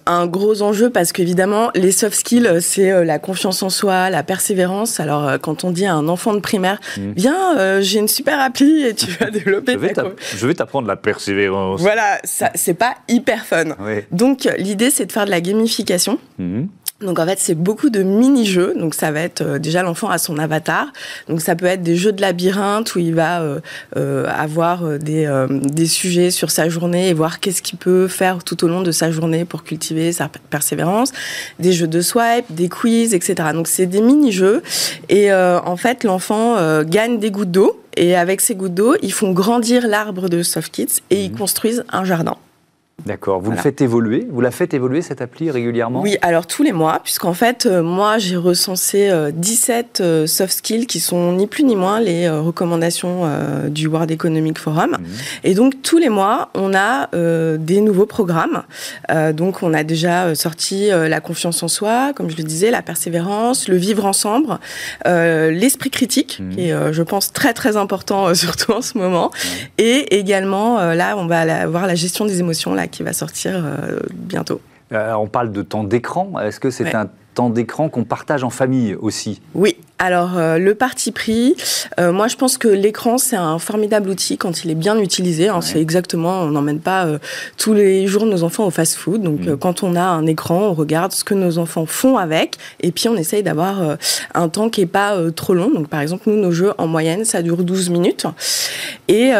un 0.06 0.28
gros 0.28 0.62
enjeu 0.62 0.90
parce 0.90 1.12
qu'évidemment, 1.12 1.72
les 1.76 1.92
soft 1.92 2.16
skills, 2.16 2.62
c'est 2.62 2.92
euh, 2.92 3.04
la 3.04 3.20
confiance 3.20 3.64
en 3.64 3.70
soi, 3.70 4.10
la 4.10 4.24
persévérance. 4.24 5.00
Alors, 5.00 5.28
euh, 5.28 5.38
quand 5.38 5.64
on 5.64 5.72
dit 5.72 5.86
à 5.86 5.94
un 5.94 6.08
enfant 6.08 6.34
de 6.34 6.40
primaire, 6.40 6.80
mmh. 6.98 7.12
viens, 7.16 7.58
euh, 7.58 7.82
j'ai 7.82 8.00
une 8.00 8.08
super 8.08 8.40
appli 8.40 8.86
et 8.86 8.94
tu 8.94 9.12
vas 9.12 9.30
développer. 9.30 9.78
je 10.36 10.48
vais 10.48 10.54
t'apprendre 10.54 10.88
la 10.88 10.96
persévérance. 10.96 11.82
Voilà, 11.82 12.20
ça, 12.24 12.52
c'est 12.56 12.74
pas 12.74 12.96
hyper 13.08 13.46
fun. 13.46 13.76
Donc, 14.12 14.48
l'idée, 14.58 14.90
c'est 14.90 15.06
de 15.06 15.12
faire 15.12 15.26
de 15.26 15.32
la 15.32 15.42
gamification. 15.42 16.20
Mmh. 16.38 16.64
Donc 17.01 17.19
en 17.19 17.25
fait, 17.25 17.38
c'est 17.39 17.55
beaucoup 17.55 17.89
de 17.89 18.03
mini-jeux. 18.03 18.73
Donc 18.77 18.95
ça 18.95 19.12
va 19.12 19.19
être 19.19 19.41
euh, 19.41 19.60
déjà 19.60 19.84
l'enfant 19.84 20.10
a 20.10 20.17
son 20.17 20.38
avatar. 20.38 20.88
Donc 21.27 21.41
ça 21.41 21.53
peut 21.53 21.65
être 21.65 21.84
des 21.84 21.97
jeux 21.97 22.13
de 22.13 22.21
labyrinthe 22.21 22.95
où 22.95 22.99
il 22.99 23.13
va 23.13 23.41
euh, 23.41 23.60
euh, 23.97 24.25
avoir 24.29 24.97
des, 24.97 25.29
des 25.49 25.88
sujets 25.88 26.31
sur 26.31 26.51
sa 26.51 26.69
journée 26.69 27.10
et 27.10 27.13
voir 27.13 27.41
qu'est-ce 27.41 27.62
qu'il 27.62 27.77
peut 27.77 28.08
faire 28.08 28.45
tout 28.45 28.63
au 28.63 28.69
long 28.69 28.81
de 28.81 28.91
sa 28.91 29.12
journée 29.12 29.43
pour 29.43 29.63
cultiver 29.63 30.13
sa 30.13 30.29
persévérance. 30.49 31.12
Des 31.60 31.73
jeux 31.73 31.88
de 31.88 31.99
swipe, 31.99 32.45
des 32.49 32.69
quiz, 32.69 33.13
etc. 33.13 33.49
Donc 33.53 33.67
c'est 33.67 33.88
des 33.88 34.01
mini-jeux 34.01 34.63
et 35.10 35.34
en 35.34 35.77
fait 35.77 36.03
l'enfant 36.03 36.55
gagne 36.84 37.19
des 37.19 37.31
gouttes 37.31 37.51
d'eau 37.51 37.81
et 37.97 38.15
avec 38.15 38.41
ces 38.41 38.55
gouttes 38.55 38.73
d'eau, 38.73 38.95
ils 39.01 39.13
font 39.13 39.31
grandir 39.31 39.88
l'arbre 39.88 40.29
de 40.29 40.43
Soft 40.43 40.71
Kids 40.71 41.01
et 41.10 41.23
ils 41.23 41.31
mmh. 41.31 41.38
construisent 41.38 41.84
un 41.91 42.03
jardin. 42.05 42.38
D'accord. 43.03 43.39
Vous 43.39 43.51
le 43.51 43.58
faites 43.58 43.81
évoluer? 43.81 44.25
Vous 44.31 44.41
la 44.41 44.49
faites 44.49 44.73
évoluer 44.73 45.01
cette 45.01 45.21
appli 45.21 45.51
régulièrement? 45.51 46.01
Oui, 46.01 46.17
alors 46.23 46.47
tous 46.47 46.63
les 46.63 46.71
mois, 46.71 47.01
puisqu'en 47.03 47.34
fait, 47.34 47.65
euh, 47.65 47.84
moi, 47.84 48.17
j'ai 48.17 48.38
recensé 48.38 49.12
17 49.34 49.99
euh, 49.99 50.23
euh, 50.23 50.27
soft 50.27 50.53
skills 50.53 50.88
qui 50.88 50.99
sont 50.99 51.34
ni 51.34 51.45
plus 51.45 51.63
ni 51.65 51.75
moins 51.75 51.99
les 51.99 52.27
recommandations 52.29 53.29
du 53.67 53.88
World 53.88 54.10
Economic 54.10 54.58
Forum. 54.58 54.91
Mhm. 54.91 55.05
Et 55.43 55.53
donc, 55.53 55.81
tous 55.84 55.97
les 55.97 56.10
mois, 56.10 56.49
on 56.55 56.73
a 56.73 57.10
des 57.58 57.81
nouveaux 57.81 58.05
programmes. 58.05 58.63
donc, 59.34 59.62
on 59.62 59.73
a 59.73 59.84
déjà 59.84 60.34
sorti 60.34 60.88
la 60.88 61.19
confiance 61.19 61.62
en 61.63 61.67
soi, 61.67 62.13
comme 62.15 62.29
je 62.29 62.38
le 62.38 62.43
disais, 62.43 62.71
la 62.71 62.81
persévérance, 62.81 63.67
le 63.67 63.75
vivre 63.75 64.05
ensemble, 64.05 64.58
l'esprit 65.05 65.89
critique, 65.91 66.39
mhm. 66.39 66.55
qui 66.55 66.69
est, 66.69 66.93
je 66.93 67.03
pense, 67.03 67.34
très, 67.34 67.53
très 67.53 67.77
important, 67.77 68.34
surtout 68.45 68.71
en 68.71 68.81
ce 68.81 68.97
moment. 68.97 69.31
Et 69.77 70.17
également, 70.17 70.93
là, 70.93 71.15
on 71.17 71.27
va 71.27 71.41
avoir 71.41 71.88
la 71.88 71.95
gestion 71.95 72.25
des 72.25 72.39
émotions, 72.39 72.73
là, 72.86 72.88
qui 72.88 73.04
va 73.04 73.13
sortir 73.13 73.54
euh, 73.56 74.00
bientôt. 74.13 74.62
Euh, 74.91 75.13
on 75.13 75.28
parle 75.28 75.52
de 75.52 75.62
temps 75.62 75.84
d'écran. 75.84 76.39
Est-ce 76.39 76.60
que 76.60 76.69
c'est 76.69 76.93
un 76.95 77.10
temps 77.34 77.50
d'écran 77.50 77.89
qu'on 77.89 78.04
partage 78.04 78.43
en 78.43 78.50
famille 78.50 78.95
aussi? 78.95 79.41
Oui, 79.54 79.78
alors, 79.97 80.38
euh, 80.38 80.58
le 80.58 80.75
parti 80.75 81.13
pris, 81.13 81.55
euh, 81.99 82.12
moi 82.12 82.27
je 82.27 82.36
pense 82.36 82.58
que 82.58 82.67
l'écran 82.67 83.17
c'est 83.17 83.38
un 83.38 83.60
formidable 83.60 84.10
outil 84.10 84.38
quand 84.38 84.65
il 84.65 84.71
est 84.71 84.75
bien 84.75 84.99
utilisé. 84.99 85.47
Hein, 85.47 85.62
C'est 85.62 85.79
exactement, 85.79 86.41
on 86.41 86.51
n'emmène 86.51 86.81
pas 86.81 87.05
euh, 87.05 87.17
tous 87.58 87.73
les 87.73 88.05
jours 88.05 88.25
nos 88.25 88.43
enfants 88.43 88.65
au 88.65 88.71
fast-food. 88.71 89.21
Donc, 89.21 89.39
mm. 89.41 89.55
quand 89.55 89.84
on 89.84 89.95
a 89.95 90.03
un 90.03 90.25
écran, 90.25 90.67
on 90.67 90.73
regarde 90.73 91.13
ce 91.13 91.23
que 91.23 91.34
nos 91.34 91.60
enfants 91.60 91.86
font 91.86 92.17
avec, 92.17 92.58
et 92.81 92.91
puis 92.91 93.08
on 93.08 93.15
essaye 93.15 93.41
d'avoir 93.41 93.97
un 94.34 94.49
temps 94.49 94.69
qui 94.69 94.81
est 94.81 94.86
pas 94.86 95.17
trop 95.34 95.53
long. 95.53 95.69
Donc, 95.69 95.88
par 95.88 96.01
exemple, 96.01 96.23
nous, 96.27 96.36
nos 96.36 96.51
jeux 96.51 96.73
en 96.77 96.88
moyenne, 96.88 97.23
ça 97.23 97.41
dure 97.41 97.63
12 97.63 97.89
minutes. 97.89 98.25
Et, 99.08 99.31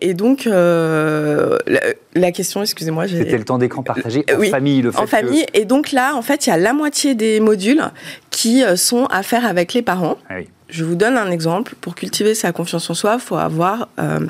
et 0.00 0.14
donc, 0.14 0.44
la, 0.44 2.32
question, 2.32 2.62
excusez-moi, 2.62 3.08
c'était 3.08 3.38
le 3.38 3.44
temps 3.44 3.58
d'écran 3.58 3.82
partagé 3.82 4.24
en 4.32 4.42
famille, 4.44 4.82
le 4.82 4.92
fait 4.92 5.00
en 5.00 5.06
famille. 5.06 5.44
Et 5.54 5.64
donc 5.64 5.92
là, 5.92 6.14
en 6.14 6.22
fait, 6.22 6.46
il 6.46 6.50
y 6.50 6.52
a 6.52 6.56
la 6.56 6.72
moitié 6.72 7.14
des 7.14 7.40
modules 7.40 7.82
qui 8.30 8.62
sont 8.76 9.06
à 9.06 9.22
faire 9.22 9.44
avec 9.44 9.71
les 9.74 9.82
parents. 9.82 10.18
Ah 10.28 10.38
je 10.72 10.84
vous 10.84 10.94
donne 10.94 11.18
un 11.18 11.30
exemple. 11.30 11.74
Pour 11.80 11.94
cultiver 11.94 12.34
sa 12.34 12.50
confiance 12.50 12.88
en 12.88 12.94
soi, 12.94 13.14
il 13.14 13.20
faut 13.20 13.36
avoir 13.36 13.88
euh, 14.00 14.20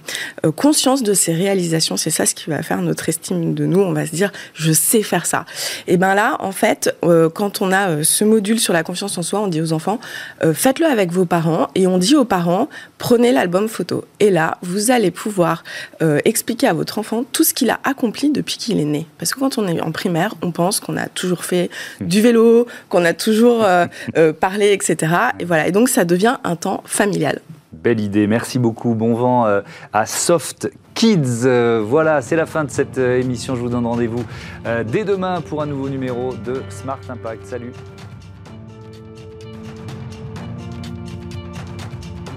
euh, 0.44 0.50
conscience 0.50 1.02
de 1.02 1.14
ses 1.14 1.33
réalisations. 1.33 1.96
C'est 1.96 2.11
ça 2.11 2.26
ce 2.26 2.35
qui 2.35 2.50
va 2.50 2.62
faire 2.62 2.83
notre 2.83 3.09
estime 3.09 3.55
de 3.55 3.64
nous. 3.64 3.81
On 3.81 3.92
va 3.92 4.07
se 4.07 4.11
dire, 4.11 4.33
je 4.52 4.72
sais 4.72 5.02
faire 5.02 5.24
ça. 5.24 5.46
Et 5.87 5.96
ben 5.96 6.14
là, 6.14 6.37
en 6.40 6.50
fait, 6.50 6.94
euh, 7.05 7.31
quand 7.31 7.62
on 7.62 7.72
a 7.72 8.02
ce 8.02 8.24
module 8.24 8.59
sur 8.59 8.72
la 8.72 8.83
confiance 8.83 9.16
en 9.18 9.22
soi, 9.22 9.40
on 9.40 9.46
dit 9.46 9.62
aux 9.62 9.72
enfants, 9.72 10.00
faites-le 10.52 10.87
avec 10.87 11.12
vos 11.12 11.24
parents. 11.24 11.68
Et 11.76 11.87
on 11.87 11.98
dit 11.98 12.16
aux 12.16 12.24
parents, 12.24 12.68
prenez 12.98 13.31
l'album 13.31 13.68
photo. 13.68 14.05
Et 14.18 14.31
là, 14.31 14.59
vous 14.62 14.90
allez 14.90 15.12
pouvoir 15.12 15.62
expliquer 16.24 16.66
à 16.66 16.72
votre 16.72 16.98
enfant 16.98 17.24
tout 17.31 17.44
ce 17.44 17.55
qu'il 17.55 17.70
a 17.70 17.78
accompli 17.85 18.31
depuis 18.31 18.57
qu'il 18.57 18.81
est 18.81 18.85
né. 18.85 19.07
Parce 19.18 19.33
que 19.33 19.38
quand 19.38 19.59
on 19.59 19.68
est 19.68 19.81
en 19.81 19.92
primaire, 19.92 20.35
on 20.42 20.50
pense 20.50 20.81
qu'on 20.81 20.96
a 20.96 21.07
toujours 21.07 21.44
fait 21.44 21.70
du 22.00 22.20
vélo, 22.20 22.66
qu'on 22.88 23.05
a 23.05 23.12
toujours 23.12 23.64
parlé, 24.40 24.72
etc. 24.72 25.14
Et 25.38 25.44
voilà. 25.44 25.68
Et 25.68 25.72
donc, 25.72 25.88
ça 25.88 26.05
devient 26.05 26.32
un 26.45 26.57
temps 26.57 26.83
familial. 26.85 27.40
Belle 27.73 28.01
idée, 28.01 28.27
merci 28.27 28.59
beaucoup. 28.59 28.95
Bon 28.95 29.14
vent 29.14 29.47
euh, 29.47 29.62
à 29.92 30.05
Soft 30.05 30.71
Kids. 30.95 31.47
Euh, 31.47 31.83
voilà, 31.85 32.21
c'est 32.21 32.37
la 32.37 32.47
fin 32.47 32.64
de 32.64 32.71
cette 32.71 32.99
euh, 32.99 33.18
émission. 33.18 33.57
Je 33.57 33.61
vous 33.62 33.71
donne 33.71 33.87
rendez-vous 33.87 34.23
dès 34.87 35.05
demain 35.05 35.40
pour 35.40 35.62
un 35.62 35.66
nouveau 35.66 35.88
numéro 35.88 36.35
de 36.35 36.62
Smart 36.68 37.01
Impact. 37.09 37.47
Salut 37.47 37.73